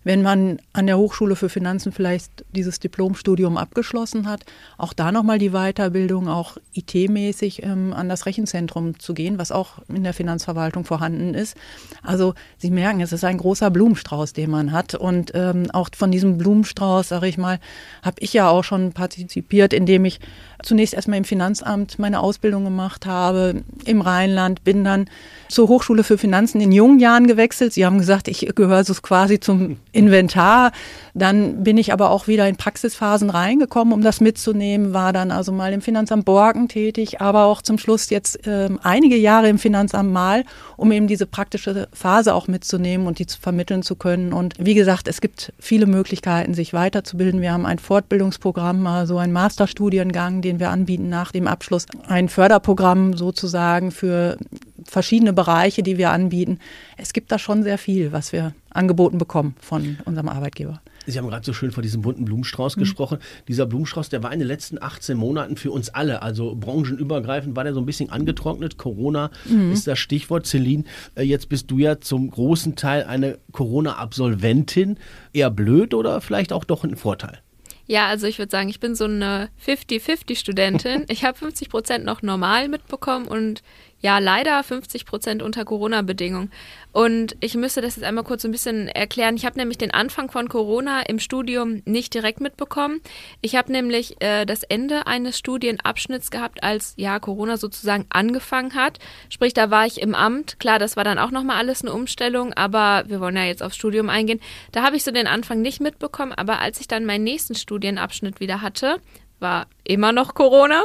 wenn 0.05 0.21
man 0.21 0.59
an 0.71 0.85
der 0.85 0.97
Hochschule 0.97 1.35
für 1.35 1.49
Finanzen 1.49 1.91
vielleicht 1.91 2.45
dieses 2.51 2.79
Diplomstudium 2.79 3.57
abgeschlossen 3.57 4.29
hat, 4.29 4.45
auch 4.77 4.93
da 4.93 5.11
nochmal 5.11 5.39
die 5.39 5.49
Weiterbildung, 5.49 6.29
auch 6.29 6.57
IT-mäßig 6.73 7.63
ähm, 7.63 7.91
an 7.91 8.07
das 8.07 8.27
Rechenzentrum 8.27 8.99
zu 8.99 9.15
gehen, 9.15 9.39
was 9.39 9.51
auch 9.51 9.79
in 9.89 10.03
der 10.03 10.13
Finanzverwaltung 10.13 10.85
vorhanden 10.85 11.33
ist. 11.33 11.57
Also 12.03 12.35
Sie 12.59 12.69
merken, 12.69 13.01
es 13.01 13.11
ist 13.11 13.23
ein 13.23 13.39
großer 13.39 13.71
Blumenstrauß, 13.71 14.33
den 14.33 14.51
man 14.51 14.71
hat. 14.71 14.93
Und 14.93 15.31
ähm, 15.33 15.71
auch 15.71 15.89
von 15.97 16.11
diesem 16.11 16.37
Blumenstrauß, 16.37 17.09
sage 17.09 17.27
ich 17.27 17.39
mal, 17.39 17.59
habe 18.03 18.17
ich 18.19 18.31
ja 18.31 18.47
auch 18.47 18.63
schon 18.63 18.93
partizipiert, 18.93 19.73
indem 19.73 20.05
ich 20.05 20.19
zunächst 20.61 20.93
erstmal 20.93 21.17
im 21.17 21.23
Finanzamt 21.23 21.97
meine 21.97 22.19
Ausbildung 22.19 22.63
gemacht 22.63 23.07
habe, 23.07 23.63
im 23.85 24.01
Rheinland, 24.01 24.63
bin 24.63 24.83
dann 24.83 25.09
zur 25.49 25.67
Hochschule 25.67 26.03
für 26.03 26.17
Finanzen 26.17 26.61
in 26.61 26.71
jungen 26.71 26.99
Jahren 26.99 27.27
gewechselt. 27.27 27.73
Sie 27.73 27.85
haben 27.85 27.97
gesagt, 27.97 28.27
ich 28.27 28.47
gehöre 28.55 28.83
so 28.83 28.93
quasi 29.01 29.39
zum 29.39 29.77
Inventar. 29.95 30.71
Dann 31.13 31.63
bin 31.63 31.77
ich 31.77 31.93
aber 31.93 32.10
auch 32.10 32.27
wieder 32.27 32.47
in 32.47 32.58
Praxisphasen 32.58 33.29
reingekommen, 33.29 33.93
um 33.93 34.01
das 34.01 34.19
mitzunehmen, 34.19 34.93
war 34.93 35.13
dann 35.13 35.31
also 35.31 35.53
mal 35.53 35.71
im 35.71 35.81
Finanzamt 35.81 36.25
Borken 36.25 36.67
tätig, 36.67 37.21
aber 37.21 37.45
auch 37.45 37.62
zum 37.62 37.77
Schluss 37.77 38.10
jetzt 38.10 38.45
äh, 38.45 38.69
einige 38.84 39.15
Jahre 39.15 39.47
im 39.47 39.58
Finanzamt 39.58 40.12
mal, 40.12 40.43
um 40.75 40.91
eben 40.91 41.08
diese 41.08 41.25
praktische 41.25 41.88
Phase 41.93 42.34
auch 42.34 42.49
mitzunehmen 42.49 43.08
und 43.08 43.19
die 43.19 43.27
zu 43.27 43.39
vermitteln 43.39 43.81
zu 43.81 43.95
können. 43.95 44.34
Und 44.34 44.55
wie 44.60 44.73
gesagt, 44.73 45.08
es 45.08 45.21
gibt 45.21 45.53
viele 45.58 45.86
Möglichkeiten, 45.86 46.53
sich 46.53 46.73
weiterzubilden. 46.73 47.39
Wir 47.39 47.53
haben 47.53 47.65
ein 47.65 47.79
Fortbildungsprogramm, 47.79 48.86
also 48.86 49.17
einen 49.17 49.31
Masterstudiengang, 49.31 50.41
den 50.41 50.60
wir 50.60 50.69
anbieten 50.69 51.08
nach 51.08 51.31
dem 51.31 51.47
Abschluss, 51.47 51.86
ein 52.08 52.27
Förderprogramm 52.27 53.15
sozusagen 53.15 53.91
für 53.91 54.38
verschiedene 54.86 55.34
Bereiche, 55.34 55.84
die 55.84 55.98
wir 55.98 56.12
anbieten. 56.12 56.60
Es 56.98 57.13
gibt 57.13 57.32
da 57.32 57.39
schon 57.39 57.63
sehr 57.63 57.78
viel, 57.78 58.12
was 58.12 58.32
wir 58.32 58.54
angeboten 58.69 59.17
bekommen 59.17 59.56
von 59.60 59.98
unserem 60.06 60.30
Arbeitgeber. 60.30 60.82
Sie 61.08 61.19
haben 61.19 61.28
gerade 61.28 61.45
so 61.45 61.54
schön 61.54 61.71
von 61.71 61.84
diesem 61.84 62.02
bunten 62.02 62.26
Blumenstrauß 62.26 62.78
mhm. 62.78 62.82
gesprochen. 62.82 63.19
Dieser 63.48 63.65
Blumenstrauß, 63.65 64.10
der 64.10 64.24
war 64.24 64.34
in 64.34 64.39
den 64.39 64.48
letzten 64.48 64.82
18 64.82 65.17
Monaten 65.17 65.56
für 65.56 65.71
uns 65.71 65.89
alle, 65.89 66.21
also 66.21 66.56
branchenübergreifend, 66.56 67.56
war 67.56 67.63
der 67.63 67.74
so 67.74 67.80
ein 67.80 67.86
bisschen 67.86 68.10
angetrocknet. 68.10 68.78
Corona 68.78 69.30
mhm. 69.45 69.71
ist 69.71 69.88
das 69.88 70.00
Stichwort. 70.00 70.48
Celine, 70.48 70.84
äh, 71.15 71.24
jetzt 71.24 71.50
bist 71.50 71.69
du 71.69 71.78
ja 71.78 72.00
zum 72.00 72.30
großen 72.32 72.76
Teil 72.76 73.04
eine 73.04 73.38
Corona-Absolventin. 73.52 74.98
Eher 75.34 75.52
blöd 75.52 75.93
oder 75.93 76.21
vielleicht 76.21 76.52
auch 76.52 76.63
doch 76.63 76.84
ein 76.84 76.95
Vorteil? 76.95 77.39
Ja, 77.88 78.08
also 78.08 78.26
ich 78.26 78.39
würde 78.39 78.50
sagen, 78.50 78.69
ich 78.69 78.80
bin 78.80 78.95
so 78.95 79.06
eine 79.06 79.50
50-50-Studentin. 79.65 81.06
Ich 81.10 81.24
habe 81.24 81.38
50 81.38 81.69
Prozent 81.69 82.06
noch 82.06 82.21
normal 82.24 82.67
mitbekommen 82.67 83.28
und 83.28 83.62
ja, 84.05 84.19
leider 84.19 84.61
50 84.61 85.07
Prozent 85.07 85.41
unter 85.41 85.65
Corona-Bedingungen. 85.65 86.51
Und 86.91 87.35
ich 87.39 87.55
müsste 87.55 87.81
das 87.81 87.95
jetzt 87.95 88.05
einmal 88.05 88.23
kurz 88.23 88.45
ein 88.45 88.51
bisschen 88.51 88.87
erklären. 88.87 89.35
Ich 89.35 89.47
habe 89.47 89.57
nämlich 89.57 89.79
den 89.79 89.89
Anfang 89.89 90.29
von 90.29 90.47
Corona 90.47 91.01
im 91.01 91.17
Studium 91.17 91.81
nicht 91.85 92.13
direkt 92.13 92.39
mitbekommen. 92.39 93.01
Ich 93.41 93.55
habe 93.55 93.71
nämlich 93.71 94.21
äh, 94.21 94.45
das 94.45 94.61
Ende 94.61 95.07
eines 95.07 95.39
Studienabschnitts 95.39 96.29
gehabt, 96.29 96.63
als 96.63 96.93
ja 96.97 97.17
Corona 97.17 97.57
sozusagen 97.57 98.05
angefangen 98.09 98.75
hat. 98.75 98.99
Sprich, 99.29 99.55
da 99.55 99.71
war 99.71 99.87
ich 99.87 99.99
im 99.99 100.13
Amt. 100.13 100.59
Klar, 100.59 100.77
das 100.77 100.95
war 100.95 101.03
dann 101.03 101.17
auch 101.17 101.31
nochmal 101.31 101.57
alles 101.57 101.81
eine 101.81 101.91
Umstellung, 101.91 102.53
aber 102.53 103.05
wir 103.07 103.19
wollen 103.19 103.37
ja 103.37 103.45
jetzt 103.45 103.63
aufs 103.63 103.75
Studium 103.75 104.09
eingehen. 104.09 104.39
Da 104.71 104.83
habe 104.83 104.97
ich 104.97 105.03
so 105.03 105.09
den 105.09 105.25
Anfang 105.25 105.63
nicht 105.63 105.81
mitbekommen, 105.81 106.31
aber 106.31 106.59
als 106.59 106.79
ich 106.79 106.87
dann 106.87 107.05
meinen 107.05 107.23
nächsten 107.23 107.55
Studienabschnitt 107.55 108.39
wieder 108.39 108.61
hatte, 108.61 109.01
war 109.39 109.67
immer 109.84 110.12
noch 110.12 110.34
Corona. 110.34 110.84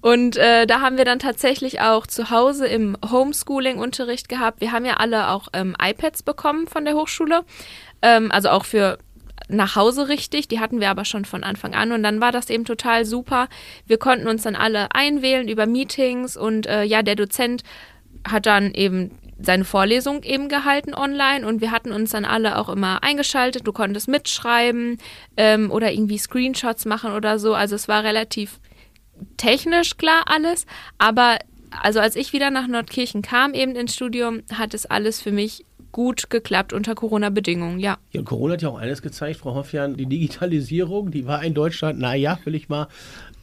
Und 0.00 0.36
äh, 0.36 0.66
da 0.66 0.80
haben 0.80 0.96
wir 0.96 1.04
dann 1.04 1.18
tatsächlich 1.18 1.80
auch 1.80 2.06
zu 2.06 2.30
Hause 2.30 2.66
im 2.66 2.96
Homeschooling-Unterricht 3.10 4.28
gehabt. 4.28 4.60
Wir 4.60 4.72
haben 4.72 4.84
ja 4.84 4.94
alle 4.94 5.28
auch 5.28 5.48
ähm, 5.52 5.76
iPads 5.80 6.22
bekommen 6.22 6.66
von 6.66 6.84
der 6.84 6.94
Hochschule. 6.94 7.42
Ähm, 8.02 8.30
also 8.30 8.50
auch 8.50 8.64
für 8.64 8.98
nach 9.48 9.76
Hause 9.76 10.08
richtig. 10.08 10.48
Die 10.48 10.60
hatten 10.60 10.80
wir 10.80 10.90
aber 10.90 11.04
schon 11.04 11.24
von 11.24 11.44
Anfang 11.44 11.74
an. 11.74 11.92
Und 11.92 12.02
dann 12.02 12.20
war 12.20 12.32
das 12.32 12.50
eben 12.50 12.64
total 12.64 13.04
super. 13.04 13.48
Wir 13.86 13.98
konnten 13.98 14.28
uns 14.28 14.42
dann 14.42 14.56
alle 14.56 14.88
einwählen 14.92 15.48
über 15.48 15.66
Meetings 15.66 16.36
und 16.36 16.66
äh, 16.66 16.84
ja, 16.84 17.02
der 17.02 17.16
Dozent 17.16 17.62
hat 18.28 18.46
dann 18.46 18.72
eben 18.74 19.12
seine 19.42 19.64
Vorlesung 19.64 20.22
eben 20.22 20.48
gehalten 20.48 20.94
online 20.94 21.46
und 21.46 21.60
wir 21.60 21.70
hatten 21.70 21.92
uns 21.92 22.10
dann 22.10 22.24
alle 22.24 22.58
auch 22.58 22.68
immer 22.68 23.02
eingeschaltet. 23.02 23.66
Du 23.66 23.72
konntest 23.72 24.08
mitschreiben 24.08 24.98
ähm, 25.36 25.70
oder 25.70 25.92
irgendwie 25.92 26.18
Screenshots 26.18 26.84
machen 26.84 27.12
oder 27.12 27.38
so. 27.38 27.54
Also 27.54 27.74
es 27.74 27.88
war 27.88 28.04
relativ 28.04 28.60
technisch 29.36 29.96
klar 29.96 30.22
alles, 30.26 30.66
aber 30.98 31.38
also 31.82 32.00
als 32.00 32.16
ich 32.16 32.32
wieder 32.32 32.50
nach 32.50 32.66
Nordkirchen 32.66 33.22
kam, 33.22 33.54
eben 33.54 33.76
ins 33.76 33.94
Studium, 33.94 34.42
hat 34.52 34.74
es 34.74 34.86
alles 34.86 35.20
für 35.20 35.32
mich 35.32 35.64
gut 35.92 36.30
geklappt 36.30 36.72
unter 36.72 36.94
Corona-Bedingungen, 36.94 37.80
ja. 37.80 37.98
Ja, 38.12 38.20
und 38.20 38.26
Corona 38.26 38.54
hat 38.54 38.62
ja 38.62 38.68
auch 38.68 38.78
eines 38.78 39.02
gezeigt, 39.02 39.40
Frau 39.40 39.54
Hoffjan, 39.54 39.96
die 39.96 40.06
Digitalisierung, 40.06 41.10
die 41.10 41.26
war 41.26 41.42
in 41.42 41.54
Deutschland, 41.54 41.98
naja, 41.98 42.38
will 42.44 42.54
ich 42.54 42.68
mal 42.68 42.88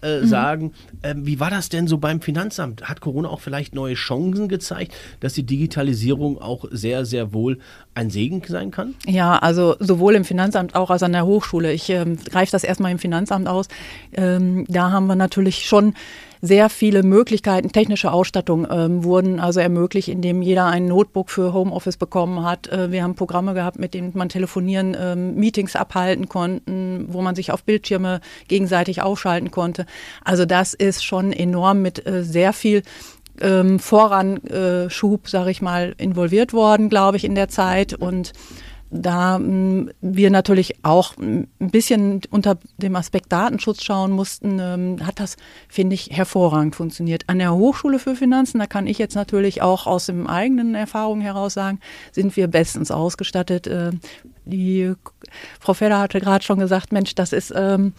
äh, 0.01 0.21
mhm. 0.21 0.27
sagen. 0.27 0.73
Äh, 1.01 1.15
wie 1.17 1.39
war 1.39 1.49
das 1.49 1.69
denn 1.69 1.87
so 1.87 1.97
beim 1.97 2.21
Finanzamt? 2.21 2.83
Hat 2.83 3.01
Corona 3.01 3.29
auch 3.29 3.41
vielleicht 3.41 3.75
neue 3.75 3.95
Chancen 3.95 4.47
gezeigt, 4.47 4.93
dass 5.19 5.33
die 5.33 5.43
Digitalisierung 5.43 6.39
auch 6.41 6.65
sehr, 6.71 7.05
sehr 7.05 7.33
wohl 7.33 7.59
ein 7.93 8.09
Segen 8.09 8.41
sein 8.47 8.71
kann? 8.71 8.95
Ja, 9.05 9.37
also 9.37 9.75
sowohl 9.79 10.15
im 10.15 10.25
Finanzamt 10.25 10.75
auch 10.75 10.89
als 10.89 11.03
an 11.03 11.13
der 11.13 11.25
Hochschule. 11.25 11.73
Ich 11.73 11.89
ähm, 11.89 12.17
greife 12.17 12.51
das 12.51 12.63
erstmal 12.63 12.91
im 12.91 12.99
Finanzamt 12.99 13.47
aus. 13.47 13.67
Ähm, 14.13 14.65
da 14.67 14.91
haben 14.91 15.07
wir 15.07 15.15
natürlich 15.15 15.65
schon 15.65 15.93
sehr 16.41 16.69
viele 16.69 17.03
Möglichkeiten, 17.03 17.71
technische 17.71 18.11
Ausstattung 18.11 18.67
ähm, 18.69 19.03
wurden 19.03 19.39
also 19.39 19.59
ermöglicht, 19.59 20.07
indem 20.07 20.41
jeder 20.41 20.65
ein 20.65 20.87
Notebook 20.87 21.29
für 21.29 21.53
Homeoffice 21.53 21.97
bekommen 21.97 22.43
hat. 22.43 22.67
Äh, 22.67 22.91
wir 22.91 23.03
haben 23.03 23.15
Programme 23.15 23.53
gehabt, 23.53 23.79
mit 23.79 23.93
denen 23.93 24.11
man 24.15 24.29
telefonieren, 24.29 24.95
ähm, 24.99 25.35
Meetings 25.35 25.75
abhalten 25.75 26.29
konnten, 26.29 27.05
wo 27.09 27.21
man 27.21 27.35
sich 27.35 27.51
auf 27.51 27.63
Bildschirme 27.63 28.21
gegenseitig 28.47 29.01
aufschalten 29.01 29.51
konnte. 29.51 29.85
Also 30.23 30.45
das 30.45 30.73
ist 30.73 31.03
schon 31.03 31.31
enorm 31.31 31.81
mit 31.81 32.05
äh, 32.05 32.23
sehr 32.23 32.53
viel 32.53 32.83
ähm, 33.41 33.79
Voranschub, 33.79 35.29
sage 35.29 35.51
ich 35.51 35.61
mal, 35.61 35.93
involviert 35.97 36.53
worden, 36.53 36.89
glaube 36.89 37.17
ich, 37.17 37.23
in 37.23 37.35
der 37.35 37.49
Zeit 37.49 37.93
und 37.93 38.33
da 38.89 39.37
mh, 39.37 39.91
wir 40.01 40.29
natürlich 40.29 40.83
auch 40.83 41.17
ein 41.17 41.47
bisschen 41.57 42.21
unter 42.29 42.57
dem 42.77 42.95
Aspekt 42.95 43.31
Datenschutz 43.31 43.83
schauen 43.83 44.11
mussten, 44.11 44.59
ähm, 44.59 45.05
hat 45.05 45.19
das, 45.19 45.35
finde 45.67 45.95
ich, 45.95 46.09
hervorragend 46.11 46.75
funktioniert. 46.75 47.23
An 47.27 47.39
der 47.39 47.53
Hochschule 47.53 47.99
für 47.99 48.15
Finanzen, 48.15 48.59
da 48.59 48.65
kann 48.65 48.87
ich 48.87 48.97
jetzt 48.97 49.15
natürlich 49.15 49.61
auch 49.61 49.87
aus 49.87 50.05
dem 50.05 50.27
eigenen 50.27 50.75
Erfahrungen 50.75 51.21
heraus 51.21 51.53
sagen, 51.53 51.79
sind 52.11 52.35
wir 52.37 52.47
bestens 52.47 52.91
ausgestattet. 52.91 53.67
Äh, 53.67 53.91
die 54.45 54.93
Frau 55.59 55.73
Feder 55.73 55.99
hatte 55.99 56.21
gerade 56.21 56.43
schon 56.43 56.59
gesagt, 56.59 56.91
Mensch, 56.91 57.15
das 57.15 57.33
ist 57.33 57.53
ähm, 57.55 57.93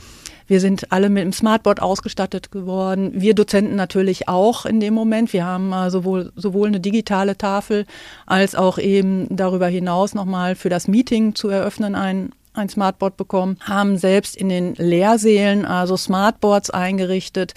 wir 0.49 0.61
sind 0.61 0.91
alle 0.91 1.11
mit 1.11 1.23
dem 1.23 1.33
Smartboard 1.33 1.81
ausgestattet 1.81 2.51
geworden. 2.51 3.13
Wir 3.15 3.35
Dozenten 3.35 3.77
natürlich 3.77 4.29
auch 4.29 4.65
in 4.65 4.81
dem 4.81 4.95
Moment. 4.95 5.33
Wir 5.33 5.45
haben 5.45 5.73
äh, 5.73 5.91
sowohl, 5.91 6.33
sowohl 6.35 6.69
eine 6.69 6.81
digitale 6.81 7.37
Tafel 7.37 7.87
als 8.27 8.55
auch 8.55 8.79
eben 8.79 9.27
darüber 9.31 9.69
hinaus 9.69 10.15
nochmal 10.15 10.57
für 10.57 10.71
das 10.71 10.89
Meeting 10.89 11.35
zu 11.35 11.49
eröffnen 11.51 11.95
ein, 11.95 12.33
ein 12.55 12.71
Smartboard 12.71 13.17
bekommen, 13.19 13.59
haben 13.61 13.99
selbst 13.99 14.37
in 14.37 14.49
den 14.49 14.75
Lehrsälen 14.75 15.67
also 15.67 15.97
Smartboards 15.97 16.71
eingerichtet. 16.71 17.55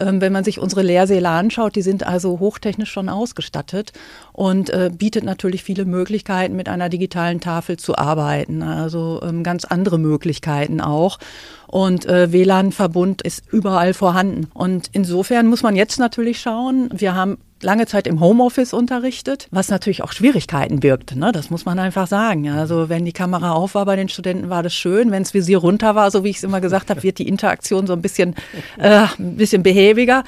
Ähm, 0.00 0.20
wenn 0.20 0.32
man 0.32 0.44
sich 0.44 0.58
unsere 0.58 0.82
Lehrsäle 0.82 1.28
anschaut, 1.28 1.76
die 1.76 1.82
sind 1.82 2.06
also 2.06 2.40
hochtechnisch 2.40 2.90
schon 2.90 3.08
ausgestattet 3.08 3.92
und 4.32 4.70
äh, 4.70 4.90
bietet 4.92 5.24
natürlich 5.24 5.62
viele 5.62 5.84
Möglichkeiten, 5.84 6.56
mit 6.56 6.68
einer 6.68 6.88
digitalen 6.88 7.40
Tafel 7.40 7.76
zu 7.76 7.96
arbeiten. 7.96 8.62
Also 8.62 9.20
ähm, 9.22 9.42
ganz 9.42 9.64
andere 9.64 9.98
Möglichkeiten 9.98 10.80
auch. 10.80 11.18
Und 11.66 12.06
äh, 12.06 12.32
WLAN-Verbund 12.32 13.22
ist 13.22 13.44
überall 13.52 13.94
vorhanden. 13.94 14.48
Und 14.54 14.88
insofern 14.92 15.46
muss 15.46 15.62
man 15.62 15.76
jetzt 15.76 15.98
natürlich 15.98 16.40
schauen, 16.40 16.90
wir 16.92 17.14
haben 17.14 17.38
lange 17.62 17.86
Zeit 17.86 18.06
im 18.06 18.20
Homeoffice 18.20 18.72
unterrichtet, 18.72 19.48
was 19.50 19.68
natürlich 19.68 20.02
auch 20.02 20.12
Schwierigkeiten 20.12 20.80
birgt. 20.80 21.16
Ne? 21.16 21.32
Das 21.32 21.50
muss 21.50 21.64
man 21.64 21.78
einfach 21.78 22.06
sagen. 22.06 22.48
Also 22.50 22.88
wenn 22.88 23.04
die 23.04 23.12
Kamera 23.12 23.52
auf 23.52 23.74
war 23.74 23.84
bei 23.84 23.96
den 23.96 24.08
Studenten, 24.08 24.50
war 24.50 24.62
das 24.62 24.74
schön. 24.74 25.10
Wenn 25.10 25.22
das 25.22 25.34
Visier 25.34 25.58
runter 25.58 25.94
war, 25.94 26.10
so 26.10 26.24
wie 26.24 26.30
ich 26.30 26.38
es 26.38 26.44
immer 26.44 26.60
gesagt 26.60 26.90
habe, 26.90 27.02
wird 27.02 27.18
die 27.18 27.28
Interaktion 27.28 27.86
so 27.86 27.92
ein 27.92 28.02
bisschen, 28.02 28.34
äh, 28.78 29.06
ein 29.18 29.36
bisschen 29.36 29.62
behäbiger. 29.62 30.24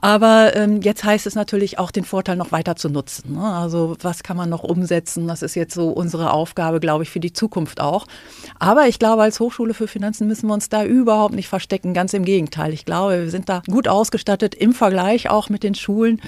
Aber 0.00 0.56
ähm, 0.56 0.80
jetzt 0.82 1.04
heißt 1.04 1.26
es 1.26 1.34
natürlich 1.34 1.78
auch, 1.78 1.90
den 1.90 2.04
Vorteil 2.04 2.36
noch 2.36 2.52
weiter 2.52 2.76
zu 2.76 2.88
nutzen. 2.88 3.34
Ne? 3.34 3.44
Also 3.44 3.96
was 4.00 4.22
kann 4.22 4.36
man 4.36 4.48
noch 4.48 4.64
umsetzen? 4.64 5.28
Das 5.28 5.42
ist 5.42 5.54
jetzt 5.54 5.74
so 5.74 5.90
unsere 5.90 6.32
Aufgabe, 6.32 6.80
glaube 6.80 7.04
ich, 7.04 7.10
für 7.10 7.20
die 7.20 7.32
Zukunft 7.32 7.80
auch. 7.80 8.06
Aber 8.58 8.88
ich 8.88 8.98
glaube, 8.98 9.22
als 9.22 9.38
Hochschule 9.38 9.74
für 9.74 9.86
Finanzen 9.86 10.26
müssen 10.26 10.48
wir 10.48 10.54
uns 10.54 10.68
da 10.68 10.84
überhaupt 10.84 11.34
nicht 11.34 11.48
verstecken. 11.48 11.94
Ganz 11.94 12.14
im 12.14 12.24
Gegenteil. 12.24 12.72
Ich 12.72 12.84
glaube, 12.84 13.22
wir 13.22 13.30
sind 13.30 13.48
da 13.48 13.62
gut 13.70 13.86
ausgestattet 13.86 14.54
im 14.54 14.72
Vergleich 14.72 15.30
auch 15.30 15.48
mit 15.48 15.62
den 15.62 15.74
Schulen 15.74 16.20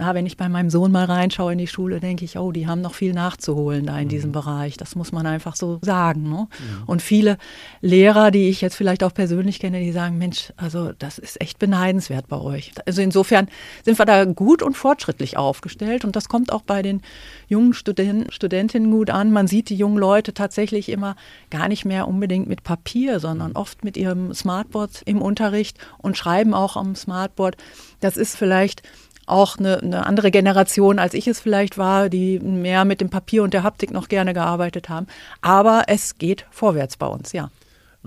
na, 0.00 0.14
wenn 0.14 0.24
ich 0.24 0.38
bei 0.38 0.48
meinem 0.48 0.70
Sohn 0.70 0.92
mal 0.92 1.04
reinschaue 1.04 1.52
in 1.52 1.58
die 1.58 1.66
Schule, 1.66 2.00
denke 2.00 2.24
ich, 2.24 2.38
oh, 2.38 2.52
die 2.52 2.66
haben 2.66 2.80
noch 2.80 2.94
viel 2.94 3.12
nachzuholen 3.12 3.84
da 3.84 3.98
in 3.98 4.06
mhm. 4.06 4.08
diesem 4.08 4.32
Bereich. 4.32 4.78
Das 4.78 4.96
muss 4.96 5.12
man 5.12 5.26
einfach 5.26 5.56
so 5.56 5.78
sagen. 5.82 6.22
Ne? 6.22 6.48
Mhm. 6.48 6.82
Und 6.86 7.02
viele 7.02 7.36
Lehrer, 7.82 8.30
die 8.30 8.48
ich 8.48 8.62
jetzt 8.62 8.76
vielleicht 8.76 9.04
auch 9.04 9.12
persönlich 9.12 9.58
kenne, 9.58 9.78
die 9.80 9.92
sagen, 9.92 10.16
Mensch, 10.16 10.54
also 10.56 10.92
das 10.98 11.18
ist 11.18 11.38
echt 11.42 11.58
beneidenswert 11.58 12.28
bei 12.28 12.38
euch. 12.38 12.72
Also 12.86 13.02
insofern 13.02 13.48
sind 13.84 13.98
wir 13.98 14.06
da 14.06 14.24
gut 14.24 14.62
und 14.62 14.74
fortschrittlich 14.74 15.36
aufgestellt 15.36 16.06
und 16.06 16.16
das 16.16 16.30
kommt 16.30 16.50
auch 16.50 16.62
bei 16.62 16.80
den 16.80 17.02
jungen 17.48 17.74
Studenten, 17.74 18.32
Studentinnen 18.32 18.90
gut 18.90 19.10
an. 19.10 19.32
Man 19.32 19.48
sieht 19.48 19.68
die 19.68 19.76
jungen 19.76 19.98
Leute 19.98 20.32
tatsächlich 20.32 20.88
immer 20.88 21.14
gar 21.50 21.68
nicht 21.68 21.84
mehr 21.84 22.08
unbedingt 22.08 22.48
mit 22.48 22.62
Papier, 22.62 23.20
sondern 23.20 23.52
oft 23.52 23.84
mit 23.84 23.98
ihrem 23.98 24.32
Smartboard 24.32 25.02
im 25.04 25.20
Unterricht 25.20 25.76
und 25.98 26.16
schreiben 26.16 26.54
auch 26.54 26.78
am 26.78 26.94
Smartboard. 26.94 27.58
Das 28.00 28.16
ist 28.16 28.34
vielleicht 28.34 28.82
auch 29.30 29.58
eine, 29.58 29.78
eine, 29.78 30.06
andere 30.06 30.30
Generation, 30.30 30.98
als 30.98 31.14
ich 31.14 31.26
es 31.26 31.40
vielleicht 31.40 31.78
war, 31.78 32.08
die 32.08 32.38
mehr 32.40 32.84
mit 32.84 33.00
dem 33.00 33.10
Papier 33.10 33.42
und 33.42 33.54
der 33.54 33.62
Haptik 33.62 33.90
noch 33.90 34.08
gerne 34.08 34.34
gearbeitet 34.34 34.88
haben. 34.88 35.06
Aber 35.40 35.84
es 35.86 36.18
geht 36.18 36.46
vorwärts 36.50 36.96
bei 36.96 37.06
uns, 37.06 37.32
ja 37.32 37.50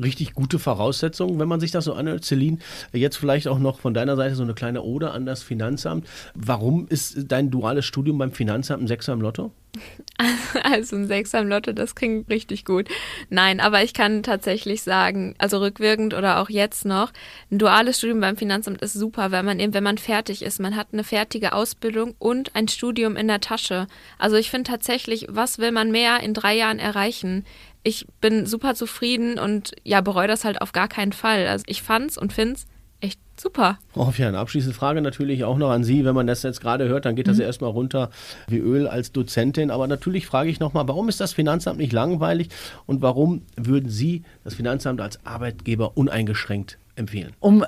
richtig 0.02 0.34
gute 0.34 0.60
Voraussetzungen, 0.60 1.40
wenn 1.40 1.48
man 1.48 1.60
sich 1.60 1.72
das 1.72 1.86
so 1.86 1.94
anhört. 1.94 2.26
Celine, 2.26 2.58
jetzt 2.92 3.18
vielleicht 3.18 3.48
auch 3.48 3.60
noch 3.60 3.80
von 3.80 3.94
deiner 3.94 4.16
Seite 4.16 4.36
so 4.36 4.44
eine 4.44 4.54
kleine 4.54 4.82
Ode 4.82 5.12
an 5.12 5.26
das 5.26 5.44
Finanzamt. 5.44 6.08
Warum 6.34 6.88
ist 6.88 7.32
dein 7.32 7.52
duales 7.52 7.86
Studium 7.86 8.18
beim 8.18 8.32
Finanzamt 8.32 8.84
ein 8.84 8.88
Sechser 8.88 9.14
im 9.14 9.22
Lotto? 9.22 9.52
Also 10.64 10.96
ein 10.96 11.08
Sechser 11.08 11.40
im 11.40 11.48
Lotto, 11.48 11.74
das 11.74 11.96
klingt 11.96 12.30
richtig 12.30 12.64
gut. 12.66 12.88
Nein, 13.30 13.60
aber 13.60 13.84
ich 13.84 13.94
kann 13.94 14.24
tatsächlich 14.24 14.82
sagen, 14.82 15.36
also 15.38 15.58
rückwirkend 15.58 16.14
oder 16.14 16.40
auch 16.40 16.50
jetzt 16.50 16.86
noch, 16.86 17.12
ein 17.52 17.58
duales 17.58 17.98
Studium 17.98 18.22
beim 18.22 18.38
Finanzamt 18.38 18.82
ist 18.82 18.94
super, 18.94 19.32
weil 19.32 19.44
man 19.44 19.60
eben, 19.60 19.74
wenn 19.74 19.84
man 19.84 19.98
fertig 19.98 20.42
ist, 20.44 20.60
man 20.60 20.76
hat 20.76 20.88
eine 20.94 21.04
fertige 21.04 21.54
Ausbildung 21.54 22.16
und 22.20 22.56
ein 22.56 22.68
Studium 22.68 23.16
in 23.16 23.28
der 23.28 23.42
Tasche. 23.42 23.88
Also 24.18 24.36
ich 24.36 24.52
finde 24.52 24.70
tatsächlich, 24.70 25.28
was 25.30 25.60
will 25.60 25.72
man 25.72 25.92
mehr 25.92 26.22
in 26.22 26.34
drei 26.34 26.56
Jahren 26.56 26.80
erreichen? 26.80 27.46
Ich 27.84 28.08
bin 28.22 28.46
super 28.46 28.76
zufrieden 28.76 29.38
und 29.38 29.72
ja, 29.84 30.02
bereue 30.02 30.28
das 30.28 30.46
halt 30.46 30.62
auf 30.62 30.72
gar 30.72 30.88
keinen 30.88 31.12
Fall. 31.12 31.48
Also 31.48 31.66
ich 31.68 31.84
fand's 31.84 32.18
und 32.18 32.32
find's 32.32 32.66
echt 33.02 33.20
super. 33.38 33.78
Oh, 33.96 34.12
ja, 34.18 34.30
eine 34.30 34.40
abschließende 34.40 34.76
Frage 34.76 35.02
natürlich 35.02 35.44
auch 35.44 35.58
noch 35.58 35.70
an 35.70 35.84
Sie. 35.84 36.06
Wenn 36.06 36.16
man 36.16 36.26
das 36.26 36.44
jetzt 36.44 36.62
gerade 36.62 36.88
hört, 36.88 37.06
dann 37.06 37.16
geht 37.16 37.28
das 37.28 37.36
mhm. 37.36 37.42
ja 37.42 37.48
erstmal 37.48 37.72
runter 37.72 38.10
wie 38.48 38.60
Öl 38.60 38.88
als 38.88 39.12
Dozentin. 39.12 39.70
Aber 39.70 39.88
natürlich 39.88 40.26
frage 40.26 40.50
ich 40.50 40.62
nochmal, 40.62 40.88
warum 40.88 41.10
ist 41.10 41.20
das 41.20 41.34
Finanzamt 41.34 41.78
nicht 41.78 41.92
langweilig 41.92 42.50
und 42.86 43.02
warum 43.02 43.42
würden 43.58 43.90
Sie 43.90 44.24
das 44.46 44.56
Finanzamt 44.56 45.02
als 45.02 45.26
Arbeitgeber 45.26 45.98
uneingeschränkt 45.98 46.78
empfehlen? 46.96 47.34
Um 47.40 47.66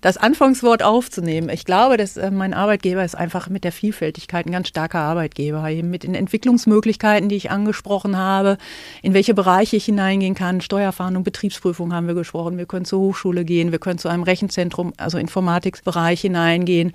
das 0.00 0.16
Anfangswort 0.16 0.82
aufzunehmen, 0.82 1.48
ich 1.48 1.64
glaube, 1.64 1.96
dass 1.96 2.16
äh, 2.16 2.30
mein 2.30 2.54
Arbeitgeber 2.54 3.04
ist 3.04 3.14
einfach 3.14 3.48
mit 3.48 3.64
der 3.64 3.72
Vielfältigkeit 3.72 4.46
ein 4.46 4.52
ganz 4.52 4.68
starker 4.68 5.00
Arbeitgeber, 5.00 5.68
eben 5.70 5.90
mit 5.90 6.02
den 6.02 6.14
Entwicklungsmöglichkeiten, 6.14 7.28
die 7.28 7.36
ich 7.36 7.50
angesprochen 7.50 8.16
habe, 8.16 8.58
in 9.02 9.14
welche 9.14 9.34
Bereiche 9.34 9.76
ich 9.76 9.84
hineingehen 9.84 10.34
kann, 10.34 10.60
Steuerfahndung, 10.60 11.24
Betriebsprüfung 11.24 11.92
haben 11.92 12.06
wir 12.06 12.14
gesprochen, 12.14 12.58
wir 12.58 12.66
können 12.66 12.84
zur 12.84 13.00
Hochschule 13.00 13.44
gehen, 13.44 13.72
wir 13.72 13.78
können 13.78 13.98
zu 13.98 14.08
einem 14.08 14.22
Rechenzentrum, 14.22 14.92
also 14.96 15.18
Informatikbereich 15.18 16.20
hineingehen. 16.20 16.92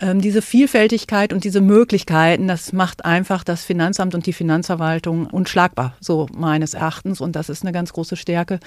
Ähm, 0.00 0.20
diese 0.20 0.42
Vielfältigkeit 0.42 1.32
und 1.32 1.44
diese 1.44 1.60
Möglichkeiten, 1.60 2.48
das 2.48 2.72
macht 2.72 3.04
einfach 3.04 3.44
das 3.44 3.64
Finanzamt 3.64 4.14
und 4.14 4.26
die 4.26 4.34
Finanzverwaltung 4.34 5.26
unschlagbar, 5.26 5.94
so 6.00 6.26
meines 6.36 6.74
Erachtens. 6.74 7.20
Und 7.20 7.34
das 7.34 7.48
ist 7.48 7.62
eine 7.62 7.72
ganz 7.72 7.92
große 7.92 8.16
Stärke. 8.16 8.60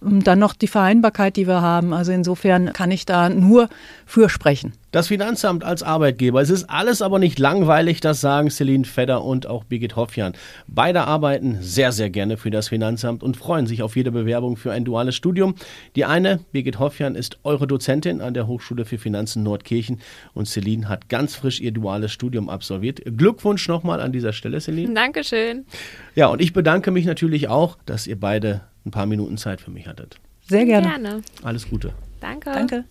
Und 0.00 0.26
dann 0.28 0.38
noch 0.38 0.54
die 0.54 0.68
Vereinbarkeit, 0.68 1.36
die 1.36 1.48
wir 1.48 1.62
haben. 1.62 1.92
Also 1.92 2.12
insofern 2.12 2.72
kann 2.72 2.92
ich 2.92 3.06
da 3.06 3.28
nur 3.28 3.68
für 4.06 4.28
sprechen. 4.28 4.72
Das 4.90 5.08
Finanzamt 5.08 5.64
als 5.64 5.82
Arbeitgeber. 5.82 6.40
Es 6.40 6.48
ist 6.48 6.70
alles 6.70 7.02
aber 7.02 7.18
nicht 7.18 7.38
langweilig, 7.38 8.00
das 8.00 8.22
sagen 8.22 8.48
Celine 8.48 8.86
Fedder 8.86 9.22
und 9.22 9.46
auch 9.46 9.64
Birgit 9.64 9.96
Hoffjan. 9.96 10.32
Beide 10.66 11.02
arbeiten 11.02 11.58
sehr, 11.60 11.92
sehr 11.92 12.08
gerne 12.08 12.38
für 12.38 12.50
das 12.50 12.68
Finanzamt 12.68 13.22
und 13.22 13.36
freuen 13.36 13.66
sich 13.66 13.82
auf 13.82 13.96
jede 13.96 14.10
Bewerbung 14.10 14.56
für 14.56 14.72
ein 14.72 14.86
duales 14.86 15.14
Studium. 15.14 15.56
Die 15.94 16.06
eine, 16.06 16.40
Birgit 16.52 16.78
Hoffjan, 16.78 17.16
ist 17.16 17.38
eure 17.44 17.66
Dozentin 17.66 18.22
an 18.22 18.32
der 18.32 18.46
Hochschule 18.46 18.86
für 18.86 18.96
Finanzen 18.96 19.42
Nordkirchen 19.42 20.00
und 20.32 20.48
Celine 20.48 20.88
hat 20.88 21.10
ganz 21.10 21.34
frisch 21.34 21.60
ihr 21.60 21.72
duales 21.72 22.10
Studium 22.10 22.48
absolviert. 22.48 23.02
Glückwunsch 23.04 23.68
nochmal 23.68 24.00
an 24.00 24.12
dieser 24.12 24.32
Stelle, 24.32 24.58
Celine. 24.58 24.94
Dankeschön. 24.94 25.66
Ja, 26.14 26.28
und 26.28 26.40
ich 26.40 26.54
bedanke 26.54 26.92
mich 26.92 27.04
natürlich 27.04 27.48
auch, 27.48 27.76
dass 27.84 28.06
ihr 28.06 28.18
beide 28.18 28.62
ein 28.86 28.90
paar 28.90 29.06
Minuten 29.06 29.36
Zeit 29.36 29.60
für 29.60 29.70
mich 29.70 29.86
hattet. 29.86 30.18
Sehr 30.48 30.64
gerne. 30.64 30.88
gerne. 30.88 31.22
Alles 31.42 31.68
Gute. 31.68 31.92
Danke. 32.20 32.52
Danke. 32.52 32.84